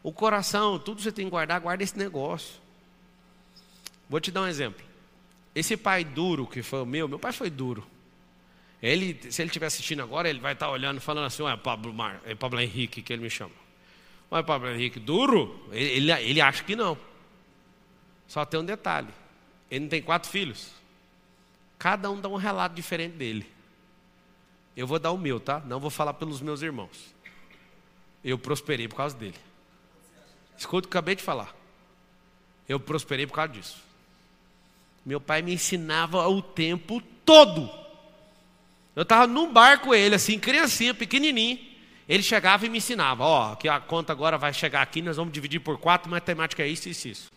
[0.03, 2.59] O coração, tudo você tem que guardar, guarda esse negócio.
[4.09, 4.83] Vou te dar um exemplo.
[5.53, 7.85] Esse pai duro que foi o meu, meu pai foi duro.
[8.81, 12.19] Ele, se ele estiver assistindo agora, ele vai estar olhando, falando assim: é Pablo, Mar,
[12.25, 13.51] é Pablo Henrique que ele me chama.
[14.29, 15.67] Mas Pablo Henrique, duro?
[15.71, 16.97] Ele, ele, ele acha que não.
[18.27, 19.09] Só tem um detalhe:
[19.69, 20.71] ele não tem quatro filhos.
[21.77, 23.45] Cada um dá um relato diferente dele.
[24.75, 25.59] Eu vou dar o meu, tá?
[25.59, 27.13] Não vou falar pelos meus irmãos.
[28.23, 29.35] Eu prosperei por causa dele.
[30.61, 31.55] Escuta o que eu acabei de falar.
[32.69, 33.77] Eu prosperei por causa disso.
[35.03, 37.67] Meu pai me ensinava o tempo todo.
[38.95, 41.57] Eu estava num bar com ele, assim, criancinha, pequenininho.
[42.07, 45.17] Ele chegava e me ensinava: Ó, oh, que a conta agora vai chegar aqui, nós
[45.17, 47.31] vamos dividir por quatro, matemática é isso, isso, isso.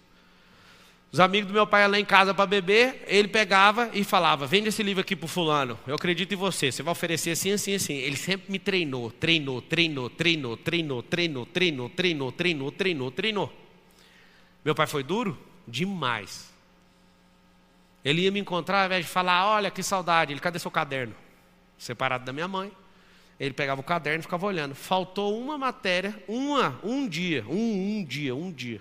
[1.14, 4.48] Os amigos do meu pai iam lá em casa para beber, ele pegava e falava:
[4.48, 7.72] Vende esse livro aqui para fulano, eu acredito em você, você vai oferecer assim, assim,
[7.72, 7.94] assim.
[7.94, 13.52] Ele sempre me treinou, treinou, treinou, treinou, treinou, treinou, treinou, treinou, treinou, treinou, treinou.
[14.64, 15.38] Meu pai foi duro?
[15.68, 16.52] Demais.
[18.04, 21.14] Ele ia me encontrar, ao invés de falar: Olha que saudade, ele, cadê seu caderno?
[21.78, 22.72] Separado da minha mãe.
[23.38, 24.74] Ele pegava o caderno e ficava olhando.
[24.74, 28.80] Faltou uma matéria, uma, um dia, um, um dia, um dia.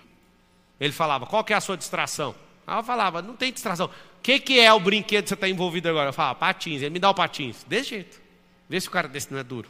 [0.83, 2.35] Ele falava, qual que é a sua distração?
[2.67, 3.85] Aí eu falava, não tem distração.
[3.85, 6.09] O que, que é o brinquedo que você está envolvido agora?
[6.09, 6.81] Eu falava, patins.
[6.81, 7.63] Ele me dá o patins.
[7.63, 8.21] Desse jeito.
[8.67, 9.69] Vê se o cara desse não é duro.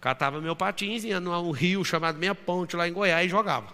[0.00, 3.68] Catava meu patins, ia num rio chamado Meia Ponte, lá em Goiás, e jogava.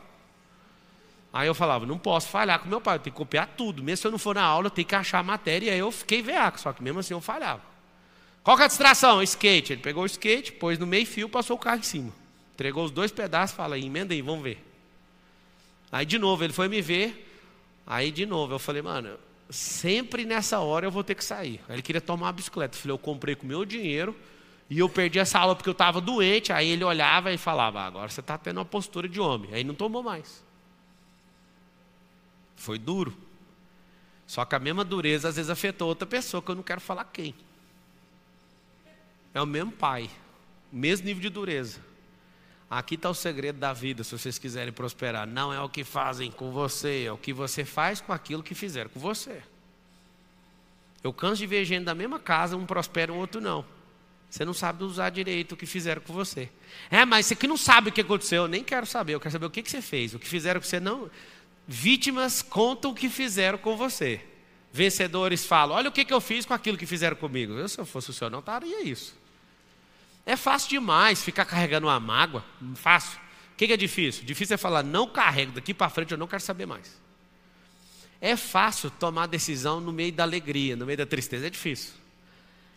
[1.33, 3.83] Aí eu falava, não posso falhar com meu pai, eu tenho que copiar tudo.
[3.83, 5.69] Mesmo se eu não for na aula, eu tenho que achar a matéria.
[5.69, 7.63] E aí eu fiquei veaco, só que mesmo assim eu falhava.
[8.43, 9.23] Qual que é a distração?
[9.23, 9.73] Skate.
[9.73, 12.13] Ele pegou o skate, pôs no meio fio, passou o carro em cima.
[12.53, 14.70] Entregou os dois pedaços, fala, emenda aí, vamos ver.
[15.91, 17.27] Aí de novo ele foi me ver.
[17.87, 19.19] Aí de novo eu falei, mano,
[19.49, 21.61] sempre nessa hora eu vou ter que sair.
[21.69, 22.77] Aí ele queria tomar uma bicicleta.
[22.77, 24.17] Eu falei, eu comprei com meu dinheiro
[24.69, 26.53] e eu perdi essa aula porque eu estava doente.
[26.53, 29.53] Aí ele olhava e falava, ah, agora você está tendo uma postura de homem.
[29.53, 30.45] Aí não tomou mais.
[32.55, 33.17] Foi duro.
[34.27, 37.05] Só que a mesma dureza às vezes afetou outra pessoa, que eu não quero falar
[37.05, 37.35] quem.
[39.35, 40.09] É o mesmo pai,
[40.71, 41.81] mesmo nível de dureza.
[42.71, 45.27] Aqui está o segredo da vida, se vocês quiserem prosperar.
[45.27, 48.55] Não é o que fazem com você, é o que você faz com aquilo que
[48.55, 49.43] fizeram com você.
[51.03, 53.65] Eu canso de ver gente da mesma casa, um prospera o outro não.
[54.31, 56.49] Você não sabe usar direito o que fizeram com você.
[56.89, 59.33] É, mas você que não sabe o que aconteceu, eu nem quero saber, eu quero
[59.33, 60.15] saber o que, que você fez.
[60.15, 61.11] O que fizeram com você não.
[61.67, 64.21] Vítimas contam o que fizeram com você.
[64.73, 67.55] Vencedores falam: olha o que, que eu fiz com aquilo que fizeram comigo.
[67.55, 69.19] Eu, se eu fosse o senhor, não estaria isso.
[70.25, 72.45] É fácil demais ficar carregando uma mágoa.
[72.75, 73.19] Fácil.
[73.53, 74.25] O que é difícil?
[74.25, 77.01] Difícil é falar, não carrego, daqui para frente eu não quero saber mais.
[78.21, 81.47] É fácil tomar decisão no meio da alegria, no meio da tristeza.
[81.47, 81.95] É difícil.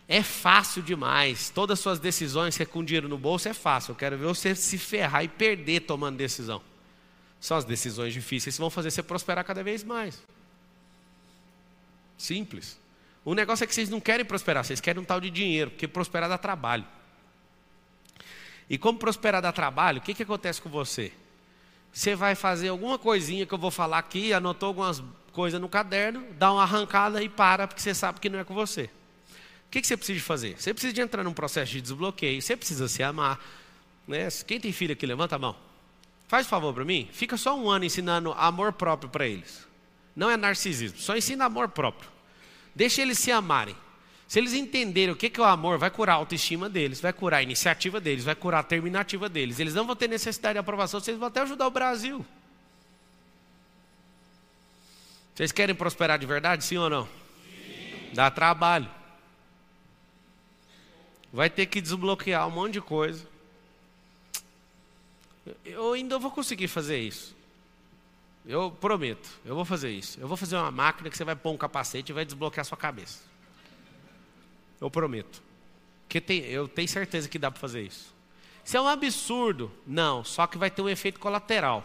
[0.08, 1.50] É fácil demais.
[1.50, 3.92] Todas as suas decisões, você com dinheiro no bolso, é fácil.
[3.92, 6.62] Eu quero ver você se ferrar e perder tomando decisão.
[7.40, 10.22] São as decisões difíceis que vão fazer você prosperar cada vez mais.
[12.16, 12.78] Simples.
[13.24, 15.88] O negócio é que vocês não querem prosperar, vocês querem um tal de dinheiro, porque
[15.88, 16.86] prosperar dá trabalho.
[18.68, 21.12] E como prosperar dá trabalho, o que, que acontece com você?
[21.92, 25.02] Você vai fazer alguma coisinha que eu vou falar aqui, anotou algumas
[25.32, 28.54] coisas no caderno, dá uma arrancada e para, porque você sabe que não é com
[28.54, 28.90] você.
[29.66, 30.60] O que, que você precisa fazer?
[30.60, 33.40] Você precisa entrar num processo de desbloqueio, você precisa se amar.
[34.06, 34.28] Né?
[34.46, 35.56] Quem tem filho aqui, levanta a mão.
[36.26, 39.66] Faz favor para mim, fica só um ano ensinando amor próprio para eles.
[40.16, 42.10] Não é narcisismo, só ensina amor próprio.
[42.74, 43.76] Deixa eles se amarem.
[44.26, 47.38] Se eles entenderem o que é o amor, vai curar a autoestima deles, vai curar
[47.38, 49.60] a iniciativa deles, vai curar a terminativa deles.
[49.60, 52.24] Eles não vão ter necessidade de aprovação, vocês vão até ajudar o Brasil.
[55.34, 57.06] Vocês querem prosperar de verdade, sim ou não?
[57.06, 58.10] Sim.
[58.14, 58.88] Dá trabalho.
[61.32, 63.26] Vai ter que desbloquear um monte de coisa.
[65.64, 67.34] Eu ainda vou conseguir fazer isso.
[68.46, 70.20] Eu prometo, eu vou fazer isso.
[70.20, 72.64] Eu vou fazer uma máquina que você vai pôr um capacete e vai desbloquear a
[72.64, 73.33] sua cabeça.
[74.80, 75.42] Eu prometo.
[76.08, 78.14] Que tem, eu tenho certeza que dá para fazer isso.
[78.64, 79.70] Isso é um absurdo?
[79.86, 81.84] Não, só que vai ter um efeito colateral.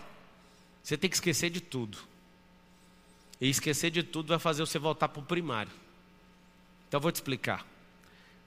[0.81, 1.97] Você tem que esquecer de tudo.
[3.39, 5.71] E esquecer de tudo vai fazer você voltar para o primário.
[6.87, 7.65] Então eu vou te explicar.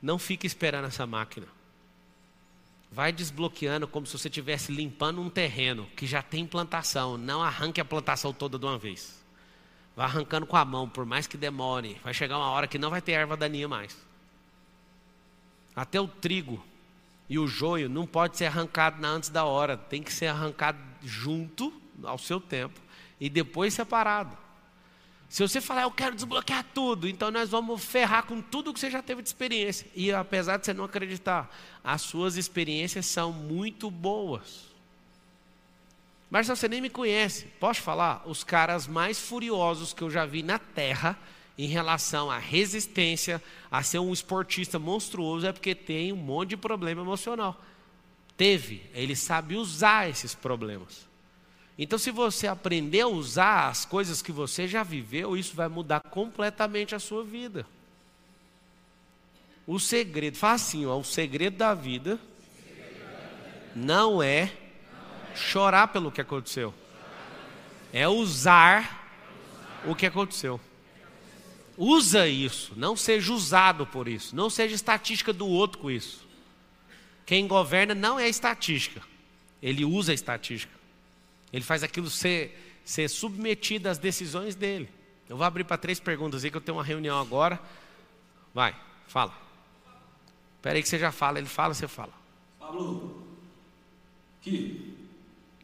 [0.00, 1.46] Não fique esperando essa máquina.
[2.90, 7.16] Vai desbloqueando como se você estivesse limpando um terreno que já tem plantação.
[7.16, 9.22] Não arranque a plantação toda de uma vez.
[9.94, 11.98] Vai arrancando com a mão, por mais que demore.
[12.02, 13.96] Vai chegar uma hora que não vai ter erva daninha mais.
[15.74, 16.62] Até o trigo
[17.28, 19.76] e o joio não pode ser arrancado antes da hora.
[19.76, 22.80] Tem que ser arrancado junto ao seu tempo
[23.20, 24.36] e depois separado.
[25.28, 28.90] Se você falar, eu quero desbloquear tudo, então nós vamos ferrar com tudo que você
[28.90, 29.86] já teve de experiência.
[29.94, 31.50] E apesar de você não acreditar,
[31.82, 34.66] as suas experiências são muito boas.
[36.30, 38.22] Mas você nem me conhece, posso falar?
[38.26, 41.18] Os caras mais furiosos que eu já vi na Terra
[41.56, 46.56] em relação à resistência, a ser um esportista monstruoso, é porque tem um monte de
[46.56, 47.60] problema emocional.
[48.36, 51.06] Teve, ele sabe usar esses problemas.
[51.78, 56.00] Então, se você aprender a usar as coisas que você já viveu, isso vai mudar
[56.00, 57.66] completamente a sua vida.
[59.66, 62.18] O segredo, fala assim, ó, o segredo da vida
[63.74, 64.52] não é
[65.34, 66.74] chorar pelo que aconteceu,
[67.92, 69.02] é usar
[69.86, 70.60] o que aconteceu.
[71.76, 76.26] Usa isso, não seja usado por isso, não seja estatística do outro com isso.
[77.24, 79.02] Quem governa não é estatística,
[79.62, 80.72] ele usa a estatística.
[81.52, 84.88] Ele faz aquilo ser, ser submetido às decisões dele.
[85.28, 87.60] Eu vou abrir para três perguntas aí, que eu tenho uma reunião agora.
[88.54, 88.74] Vai,
[89.06, 89.32] fala.
[90.56, 92.12] Espera aí que você já fala, ele fala, você fala.
[92.58, 93.26] Pablo.
[94.40, 94.94] Que?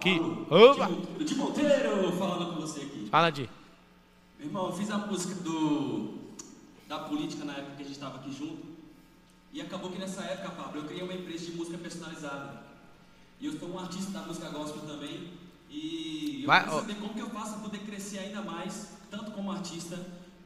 [0.01, 0.21] Que?
[0.51, 0.89] Opa!
[1.19, 3.09] De, de Monteiro falando com você aqui.
[3.11, 3.49] Fala, de.
[4.39, 6.16] Meu irmão, eu fiz a música do,
[6.86, 8.68] da política na época que a gente estava aqui junto.
[9.53, 12.62] E acabou que nessa época, Pablo, eu criei uma empresa de música personalizada.
[13.41, 15.32] E eu sou um artista da música gospel também.
[15.68, 19.32] E eu Vai, quero saber como que eu faço para poder crescer ainda mais, tanto
[19.32, 19.99] como artista,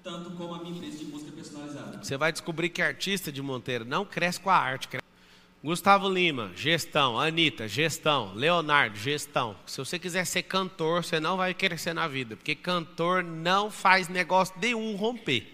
[0.03, 2.03] tanto como a minha empresa de música personalizada.
[2.03, 4.89] Você vai descobrir que artista de Monteiro não cresce com a arte.
[4.89, 5.02] Cresce...
[5.63, 7.19] Gustavo Lima, gestão.
[7.19, 8.35] Anitta, gestão.
[8.35, 9.57] Leonardo, gestão.
[9.67, 14.09] Se você quiser ser cantor, você não vai crescer na vida, porque cantor não faz
[14.09, 15.47] negócio nenhum romper.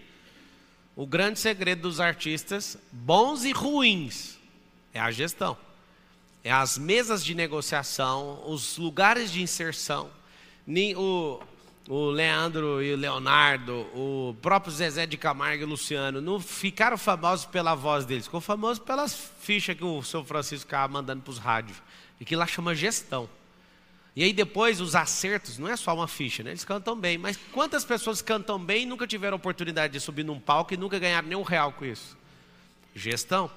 [0.95, 4.37] O grande segredo dos artistas, bons e ruins,
[4.93, 5.57] é a gestão
[6.43, 10.09] é as mesas de negociação, os lugares de inserção.
[10.95, 11.39] O,
[11.89, 17.47] o Leandro e o Leonardo, o próprio Zezé de Camargo e Luciano, não ficaram famosos
[17.47, 21.39] pela voz deles, ficou famosos pelas fichas que o seu Francisco ficava mandando para os
[21.39, 21.81] rádios.
[22.21, 23.27] E que lá chama gestão.
[24.15, 26.51] E aí depois os acertos, não é só uma ficha, né?
[26.51, 27.17] eles cantam bem.
[27.17, 30.99] Mas quantas pessoas cantam bem e nunca tiveram oportunidade de subir num palco e nunca
[30.99, 32.15] ganharam nenhum real com isso?
[32.93, 33.49] Gestão.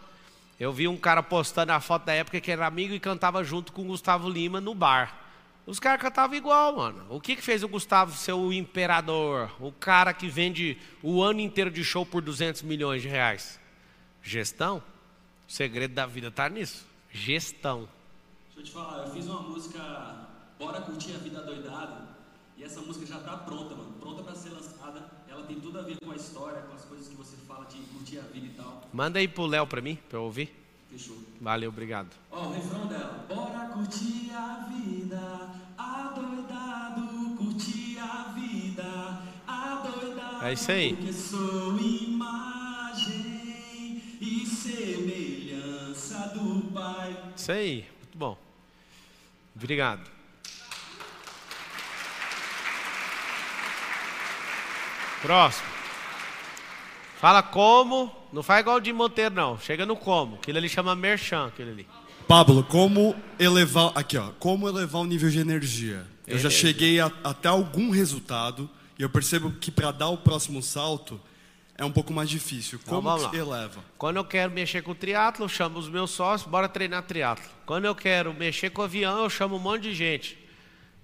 [0.59, 3.73] Eu vi um cara postando a foto da época que era amigo e cantava junto
[3.73, 5.22] com o Gustavo Lima no bar.
[5.65, 7.07] Os caras cantavam igual, mano.
[7.09, 9.51] O que, que fez o Gustavo ser o imperador?
[9.61, 13.61] O cara que vende o ano inteiro de show por 200 milhões de reais?
[14.23, 14.83] Gestão.
[15.49, 16.87] O segredo da vida está nisso.
[17.13, 17.89] Gestão.
[18.47, 22.09] Deixa eu te falar, eu fiz uma música Bora Curtir a Vida Doidado.
[22.57, 23.93] E essa música já está pronta, mano.
[24.01, 25.11] Pronta para ser lançada.
[25.29, 27.79] Ela tem tudo a ver com a história, com as coisas que você fala de
[27.79, 28.89] curtir a vida e tal.
[28.93, 30.62] Manda aí pro Léo para mim, para eu ouvir.
[30.93, 31.17] Fechou.
[31.41, 32.11] Valeu, obrigado.
[32.31, 33.25] Ó, o refrão dela.
[33.27, 40.45] Bora curtir a vida, adoidado, curtir a vida, adoidado.
[40.45, 40.95] É isso aí.
[40.95, 43.23] Porque sou imagem
[44.21, 47.17] e semelhança do Pai.
[47.35, 48.37] Isso aí, muito bom.
[49.57, 50.11] Obrigado.
[55.23, 55.72] Próximo.
[57.23, 61.47] Fala como, não faz igual de Monteiro não, chega no como, aquilo ali chama merchan,
[61.47, 61.87] aquilo ali.
[62.27, 63.93] Pablo, como elevar.
[63.95, 64.33] Aqui, ó.
[64.41, 66.05] Como elevar o nível de energia?
[66.27, 66.51] Eu já Energia.
[66.51, 68.69] cheguei a, até algum resultado
[68.99, 71.21] e eu percebo que para dar o próximo salto
[71.79, 72.81] é um pouco mais difícil.
[72.83, 73.85] Então, Como vamos que eleva?
[73.97, 77.49] Quando eu quero mexer com triatlo, eu chamo os meus sócios, bora treinar triatlo.
[77.65, 80.37] Quando eu quero mexer com avião, eu chamo um monte de gente.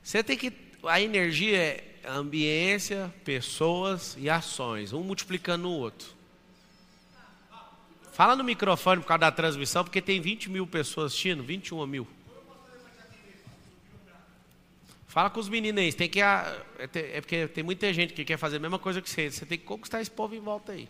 [0.02, 0.52] Você tem que
[0.82, 6.08] a energia é ambiência, pessoas e ações, um multiplicando o outro.
[8.12, 12.06] Fala no microfone por causa da transmissão, porque tem 20 mil pessoas assistindo, 21 mil.
[15.06, 18.36] Fala com os meninos aí, tem que, é é porque tem muita gente que quer
[18.36, 19.30] fazer a mesma coisa que você.
[19.30, 20.88] Você tem que conquistar esse povo em volta aí.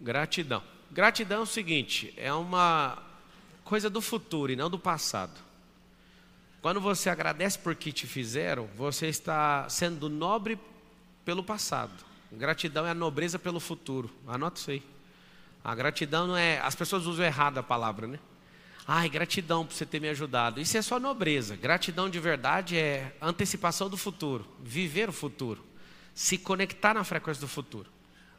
[0.00, 0.62] Gratidão.
[0.90, 3.02] Gratidão é o seguinte, é uma
[3.64, 5.45] coisa do futuro e não do passado.
[6.62, 10.58] Quando você agradece por que te fizeram, você está sendo nobre
[11.24, 11.92] pelo passado.
[12.32, 14.10] Gratidão é a nobreza pelo futuro.
[14.26, 14.82] Anota isso aí.
[15.62, 16.58] A gratidão não é.
[16.60, 18.18] As pessoas usam errado a palavra, né?
[18.86, 20.60] Ai, gratidão por você ter me ajudado.
[20.60, 21.56] Isso é só nobreza.
[21.56, 24.46] Gratidão de verdade é antecipação do futuro.
[24.62, 25.64] Viver o futuro.
[26.14, 27.90] Se conectar na frequência do futuro.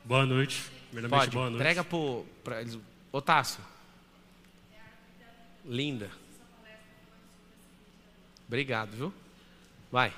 [0.05, 0.63] Boa noite.
[0.89, 1.61] Primeiramente, Pode, boa noite.
[1.61, 1.83] entrega
[2.43, 2.77] para eles.
[3.11, 3.59] Otácio.
[5.65, 6.09] Linda.
[8.47, 9.13] Obrigado, viu?
[9.91, 10.13] Vai.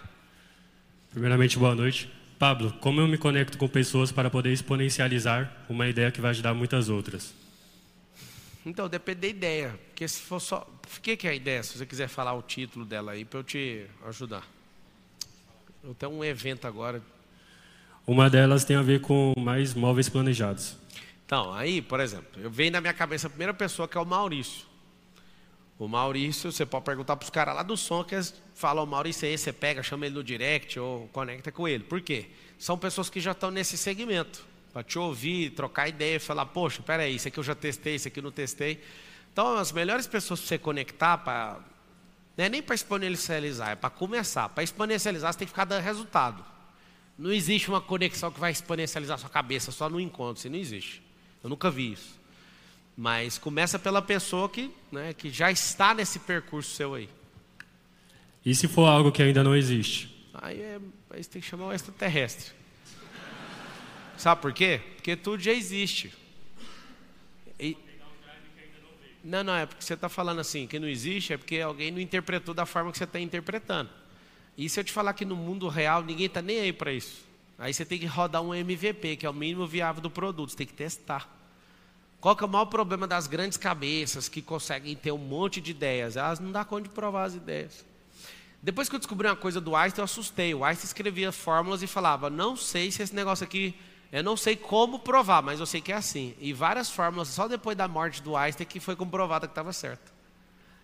[1.12, 2.10] Primeiramente, boa noite.
[2.38, 6.54] Pablo, como eu me conecto com pessoas para poder exponencializar uma ideia que vai ajudar
[6.54, 7.34] muitas outras?
[8.66, 9.80] Então, depende da ideia.
[9.90, 10.68] Porque se for só.
[10.98, 11.64] O que, que é a ideia?
[11.64, 14.48] Se você quiser falar o título dela aí, para eu te ajudar.
[15.84, 17.02] Eu tenho um evento agora.
[18.06, 20.78] Uma delas tem a ver com mais móveis planejados.
[21.26, 24.06] Então, aí, por exemplo, eu venho na minha cabeça a primeira pessoa que é o
[24.06, 24.69] Maurício.
[25.80, 28.88] O Maurício, você pode perguntar para os caras lá do som que eles falam, o
[28.88, 31.86] Maurício é esse, você pega, chama ele no direct ou conecta com ele.
[31.86, 32.26] Por quê?
[32.58, 34.46] São pessoas que já estão nesse segmento.
[34.74, 38.20] Para te ouvir, trocar ideia falar, poxa, peraí, isso aqui eu já testei, isso aqui
[38.20, 38.84] eu não testei.
[39.32, 41.62] Então, as melhores pessoas para você conectar, para
[42.38, 44.50] não é nem para exponencializar, é para começar.
[44.50, 46.44] Para exponencializar, você tem que ficar dando resultado.
[47.18, 50.58] Não existe uma conexão que vai exponencializar a sua cabeça só no encontro, isso não
[50.58, 51.02] existe.
[51.42, 52.19] Eu nunca vi isso.
[53.02, 57.08] Mas começa pela pessoa que, né, que já está nesse percurso seu aí.
[58.46, 60.14] E se for algo que ainda não existe?
[60.34, 62.52] Aí, é, aí você tem que chamar o extraterrestre.
[64.18, 64.82] Sabe por quê?
[64.98, 66.14] Porque tudo já existe.
[67.58, 67.78] E-
[69.24, 72.02] Não, não, é porque você está falando assim, que não existe, é porque alguém não
[72.02, 73.90] interpretou da forma que você está interpretando.
[74.58, 77.24] E se eu te falar que no mundo real ninguém está nem aí para isso?
[77.58, 80.58] Aí você tem que rodar um MVP, que é o mínimo viável do produto, você
[80.58, 81.39] tem que testar.
[82.22, 85.72] Qual que é o maior problema das grandes cabeças que conseguem ter um monte de
[85.72, 86.18] ideias?
[86.18, 87.86] Elas não dão conta de provar as ideias.
[88.62, 90.54] Depois que eu descobri uma coisa do Einstein, eu assustei.
[90.54, 93.74] O Einstein escrevia fórmulas e falava: Não sei se esse negócio aqui,
[94.12, 96.36] eu não sei como provar, mas eu sei que é assim.
[96.40, 100.12] E várias fórmulas, só depois da morte do Einstein, que foi comprovada que estava certo.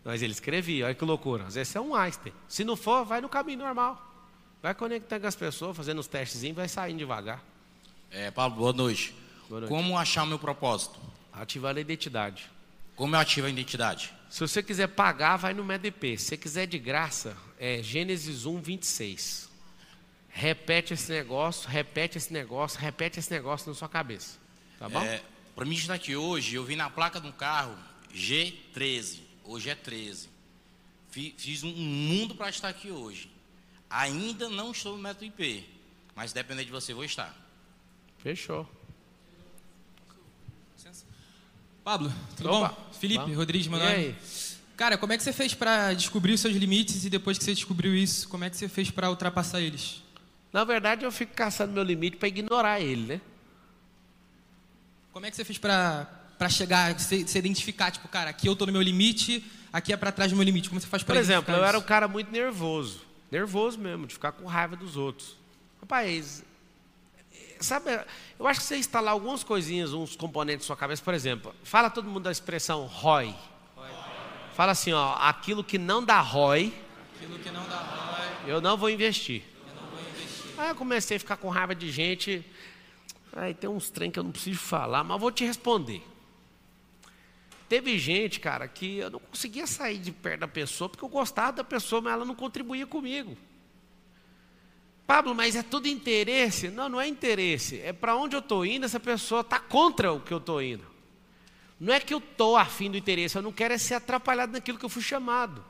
[0.06, 1.46] Mas ele escrevia, olha que loucura.
[1.46, 2.34] Às vezes é um Einstein.
[2.48, 4.02] Se não for, vai no caminho normal.
[4.62, 7.44] Vai conectando com as pessoas, fazendo os testezinhos, vai saindo devagar.
[8.10, 9.14] É, Pablo, boa noite.
[9.50, 9.70] Boa noite.
[9.70, 10.98] Como achar o meu propósito?
[11.36, 12.50] Ativando a identidade.
[12.96, 14.14] Como eu ativo a identidade?
[14.30, 16.18] Se você quiser pagar, vai no MEDP.
[16.18, 19.50] Se você quiser de graça, é Gênesis 1, 26.
[20.30, 24.38] Repete esse negócio, repete esse negócio, repete esse negócio na sua cabeça.
[24.80, 25.02] Tá bom?
[25.02, 25.22] É,
[25.56, 27.78] para mim estar aqui hoje, eu vi na placa de um carro
[28.14, 29.20] G13.
[29.44, 30.30] Hoje é 13.
[31.12, 33.30] Fi- Fiz um mundo para estar aqui hoje.
[33.90, 35.68] Ainda não estou no método IP,
[36.16, 37.34] mas depender de você, vou estar.
[38.20, 38.70] Fechou.
[41.86, 42.90] Pablo, tudo Opa, bom?
[43.00, 43.38] Felipe, vamos.
[43.38, 43.94] Rodrigues, meu E nome.
[43.96, 44.16] aí?
[44.76, 47.54] Cara, como é que você fez pra descobrir os seus limites e depois que você
[47.54, 50.02] descobriu isso, como é que você fez pra ultrapassar eles?
[50.52, 53.22] Na verdade, eu fico caçando meu limite para ignorar ele, né?
[55.14, 56.10] Como é que você fez pra
[56.50, 60.12] chegar, se, se identificar, tipo, cara, aqui eu tô no meu limite, aqui é pra
[60.12, 60.68] trás do meu limite.
[60.70, 61.88] Como você faz pra Por exemplo, eu era um isso?
[61.88, 63.02] cara muito nervoso.
[63.32, 65.38] Nervoso mesmo, de ficar com raiva dos outros.
[65.80, 66.44] Rapaz,
[67.60, 68.00] sabe,
[68.40, 71.90] eu acho que você instalar algumas coisinhas, uns componentes na sua cabeça, por exemplo, fala
[71.90, 73.36] todo mundo da expressão ROI.
[74.54, 76.74] Fala assim, ó, aquilo que não dá ROI,
[77.16, 79.44] Aquilo que não dá ROI, eu não vou investir.
[80.58, 82.46] Aí eu comecei a ficar com raiva de gente.
[83.34, 86.02] Aí tem uns trem que eu não preciso falar, mas eu vou te responder.
[87.68, 91.52] Teve gente, cara, que eu não conseguia sair de perto da pessoa porque eu gostava
[91.52, 93.36] da pessoa, mas ela não contribuía comigo.
[95.06, 96.70] Pablo, mas é tudo interesse?
[96.70, 97.80] Não, não é interesse.
[97.82, 100.84] É para onde eu estou indo, essa pessoa está contra o que eu estou indo.
[101.80, 104.78] Não é que eu estou afim do interesse, eu não quero é ser atrapalhado naquilo
[104.78, 105.64] que eu fui chamado.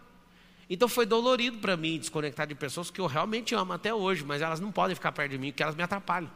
[0.69, 4.41] Então foi dolorido para mim desconectar de pessoas que eu realmente amo até hoje, mas
[4.41, 6.29] elas não podem ficar perto de mim porque elas me atrapalham.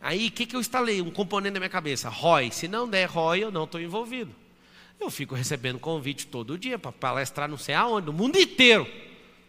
[0.00, 1.00] Aí o que, que eu instalei?
[1.00, 2.50] Um componente na minha cabeça: ROI.
[2.50, 4.34] Se não der ROI, eu não estou envolvido.
[4.98, 8.86] Eu fico recebendo convite todo dia para palestrar não sei aonde, no mundo inteiro.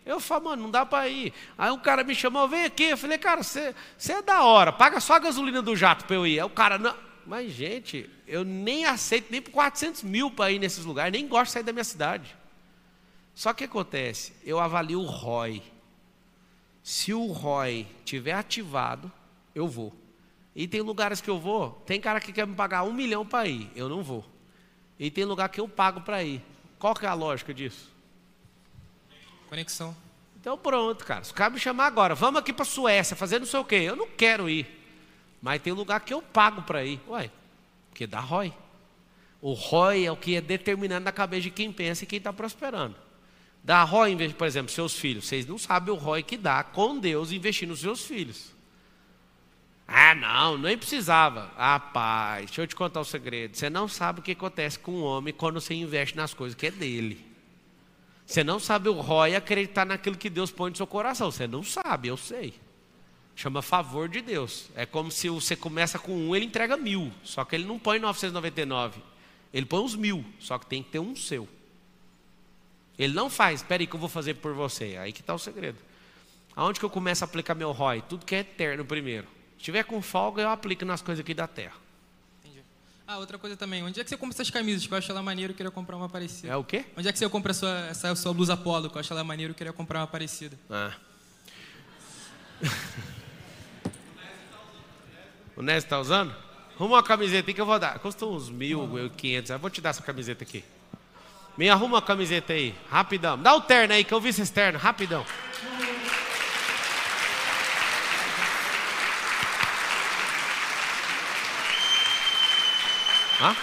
[0.05, 1.33] Eu falo, mano, não dá para ir.
[1.57, 2.83] Aí o cara me chamou, vem aqui.
[2.83, 3.73] Eu falei, cara, você
[4.09, 6.39] é da hora, paga só a gasolina do jato para eu ir.
[6.39, 6.95] Aí o cara, não.
[7.25, 11.45] Mas, gente, eu nem aceito nem por 400 mil para ir nesses lugares, nem gosto
[11.45, 12.35] de sair da minha cidade.
[13.33, 15.63] Só que acontece, eu avalio o ROI.
[16.83, 19.09] Se o ROI tiver ativado,
[19.55, 19.93] eu vou.
[20.53, 23.47] E tem lugares que eu vou, tem cara que quer me pagar um milhão para
[23.47, 24.25] ir, eu não vou.
[24.99, 26.43] E tem lugar que eu pago para ir.
[26.77, 27.92] Qual que é a lógica disso?
[29.53, 29.95] Conexão.
[30.41, 31.23] Então pronto, cara.
[31.23, 33.75] Se o cara me chamar agora, vamos aqui para Suécia fazer não sei o quê,
[33.75, 34.65] eu não quero ir.
[35.39, 36.99] Mas tem lugar que eu pago para ir.
[37.07, 37.29] Ué,
[37.91, 38.51] porque dá ROI.
[39.39, 42.33] O ROI é o que é determinado na cabeça de quem pensa e quem está
[42.33, 42.95] prosperando.
[43.63, 45.27] Dá ROI, por exemplo, seus filhos.
[45.27, 48.55] Vocês não sabem o ROI que dá com Deus investir nos seus filhos.
[49.87, 51.51] Ah, não, nem precisava.
[51.55, 53.55] Ah, deixa eu te contar o um segredo.
[53.55, 56.65] Você não sabe o que acontece com um homem quando você investe nas coisas que
[56.65, 57.32] é dele.
[58.25, 61.31] Você não sabe o ROI acreditar naquilo que Deus põe no seu coração.
[61.31, 62.53] Você não sabe, eu sei.
[63.35, 64.69] Chama favor de Deus.
[64.75, 67.11] É como se você começa com um, ele entrega mil.
[67.23, 69.01] Só que ele não põe 999.
[69.53, 70.23] Ele põe uns mil.
[70.39, 71.47] Só que tem que ter um seu.
[72.97, 74.97] Ele não faz, espera aí que eu vou fazer por você.
[74.97, 75.77] Aí que está o segredo.
[76.55, 78.03] Aonde que eu começo a aplicar meu ROI?
[78.03, 79.27] Tudo que é eterno primeiro.
[79.57, 81.82] Se tiver com folga, eu aplico nas coisas aqui da terra.
[83.05, 83.83] Ah, outra coisa também.
[83.83, 84.87] Onde é que você compra essas camisas?
[84.87, 86.53] Que eu acho ela maneiro, eu queria comprar uma parecida.
[86.53, 86.85] É o quê?
[86.97, 88.89] Onde é que você compra a sua, essa sua blusa polo?
[88.89, 90.57] Que eu acho ela maneiro, eu queria comprar uma parecida.
[90.69, 90.93] Ah.
[95.55, 96.33] o Nésio está usando?
[96.75, 97.99] Arruma uma camiseta aí que eu vou dar.
[97.99, 99.51] Custa uns mil, quinhentos.
[99.51, 100.63] Eu vou te dar essa camiseta aqui.
[101.57, 103.37] Me arruma uma camiseta aí, rapidão.
[103.37, 105.23] Dá o terno aí, que eu vi esse terno, rapidão.
[113.41, 113.55] Hã?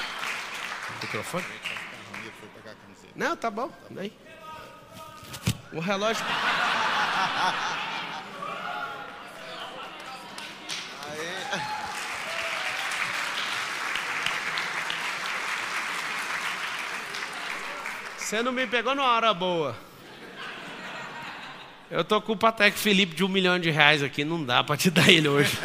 [1.03, 1.45] Microfone?
[3.15, 3.71] Não, tá bom.
[3.91, 4.13] Daí.
[5.73, 6.25] O relógio.
[18.19, 19.77] Você não me pegou numa hora boa.
[21.91, 24.77] Eu tô com o Patek Felipe de um milhão de reais aqui, não dá para
[24.77, 25.59] te dar ele hoje.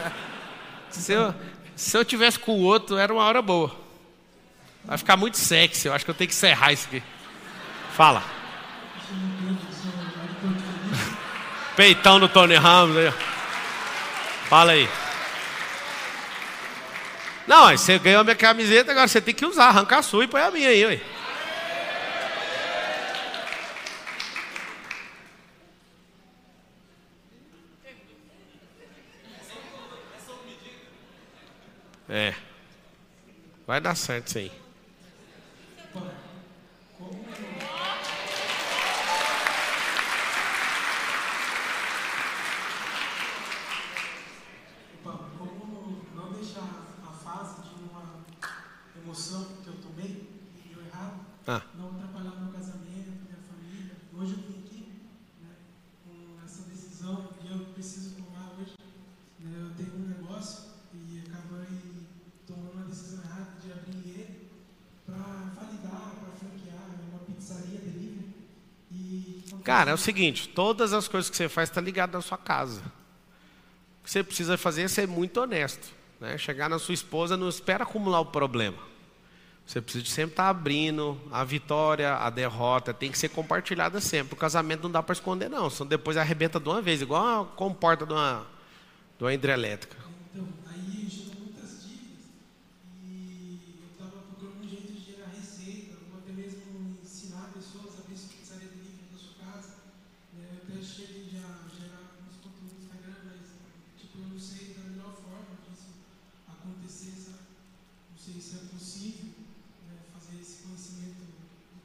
[0.90, 1.36] Se eu,
[1.76, 3.85] se eu tivesse com o outro, era uma hora boa.
[4.86, 7.02] Vai ficar muito sexy, eu acho que eu tenho que encerrar isso aqui.
[7.96, 8.24] Fala.
[11.76, 13.14] Peitão do Tony Ramos aí.
[14.48, 14.88] Fala aí.
[17.48, 20.28] Não, você ganhou a minha camiseta, agora você tem que usar, arrancar a sua e
[20.28, 21.02] põe a minha aí, ué.
[32.10, 32.36] É.
[33.66, 34.52] Vai dar certo isso aí.
[45.04, 48.26] Como não deixar a fase de uma
[49.04, 51.62] emoção que eu tomei e deu errado, Ah.
[51.76, 53.96] não atrapalhar meu casamento, minha família.
[54.14, 54.94] Hoje eu vim aqui
[55.42, 55.50] né,
[56.04, 58.74] com essa decisão e eu preciso tomar hoje.
[59.40, 61.68] né, eu tenho um negócio e acabei
[62.48, 64.50] tomando uma decisão errada de abrir ele
[65.06, 65.18] para
[65.56, 68.34] validar, para franquear é uma pizzaria delivery.
[68.92, 72.38] E Cara, é o seguinte, todas as coisas que você faz estão ligadas à sua
[72.38, 72.82] casa.
[74.00, 75.92] O que você precisa fazer é ser muito honesto.
[76.22, 76.38] Né?
[76.38, 78.78] Chegar na sua esposa, não espera acumular o problema.
[79.66, 84.36] Você precisa sempre estar abrindo a vitória, a derrota, tem que ser compartilhada sempre.
[84.36, 85.68] O casamento não dá para esconder, não.
[85.72, 88.46] Senão depois arrebenta de uma vez, igual a comporta de uma,
[89.18, 89.98] de uma hidrelétrica.
[90.32, 92.30] Então, aí gerou muitas dívidas
[93.04, 98.08] e eu estava procurando um jeito de gerar receita, ou até mesmo ensinar pessoas a
[98.08, 99.74] ver se pizzaria delivery na sua casa.
[100.38, 100.46] né?
[100.54, 103.50] Eu até cheguei já a gerar uns conteúdos no Instagram, mas
[103.98, 105.90] tipo, eu não sei da melhor forma disso
[106.46, 107.50] acontecer, sabe?
[108.14, 109.32] Não sei se é possível
[109.88, 111.24] né, fazer esse conhecimento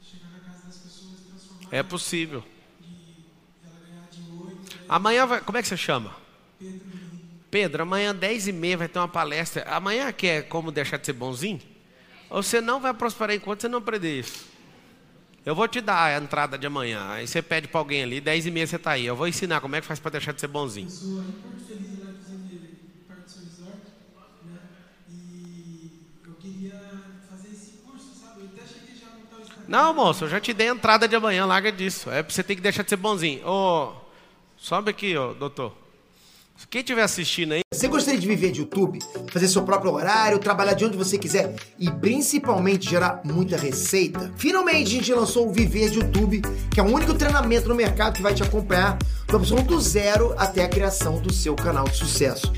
[0.03, 2.43] chegar na casa das pessoas e transformar É possível.
[2.81, 5.41] de ela ganhar de 8, Amanhã vai.
[5.41, 6.15] Como é que você chama?
[7.51, 9.65] Pedro, amanhã 10 e meia vai ter uma palestra.
[9.69, 11.61] Amanhã que é como deixar de ser bonzinho?
[12.31, 14.49] Você não vai prosperar enquanto você não aprender isso.
[15.45, 17.09] Eu vou te dar a entrada de amanhã.
[17.11, 19.05] Aí você pede para alguém ali, 10 e meia você tá aí.
[19.07, 20.87] Eu vou ensinar como é que faz para deixar de ser bonzinho.
[20.87, 22.69] Eu sou aí Porto Feliz, lá de
[23.09, 24.59] Parque do São Resort, né?
[25.09, 25.91] E
[26.25, 26.79] eu queria
[27.29, 28.43] fazer esse curso, sabe?
[28.43, 29.57] Eu até cheguei já a montar o Instagram.
[29.71, 32.11] Não, moço, eu já te dei a entrada de amanhã, larga disso.
[32.11, 33.47] É, você tem que deixar de ser bonzinho.
[33.47, 33.93] Ô,
[34.57, 35.73] sobe aqui, ô, doutor.
[36.69, 38.99] Quem estiver assistindo aí, Você gostaria de viver de YouTube,
[39.31, 44.33] fazer seu próprio horário, trabalhar de onde você quiser e principalmente gerar muita receita?
[44.37, 48.17] Finalmente a gente lançou o Viver de YouTube, que é o único treinamento no mercado
[48.17, 48.99] que vai te acompanhar
[49.29, 52.53] do absoluto zero até a criação do seu canal de sucesso.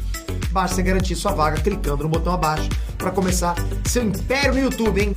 [0.51, 2.68] Basta garantir sua vaga clicando no botão abaixo
[2.98, 3.55] para começar
[3.86, 5.10] seu império no YouTube, hein?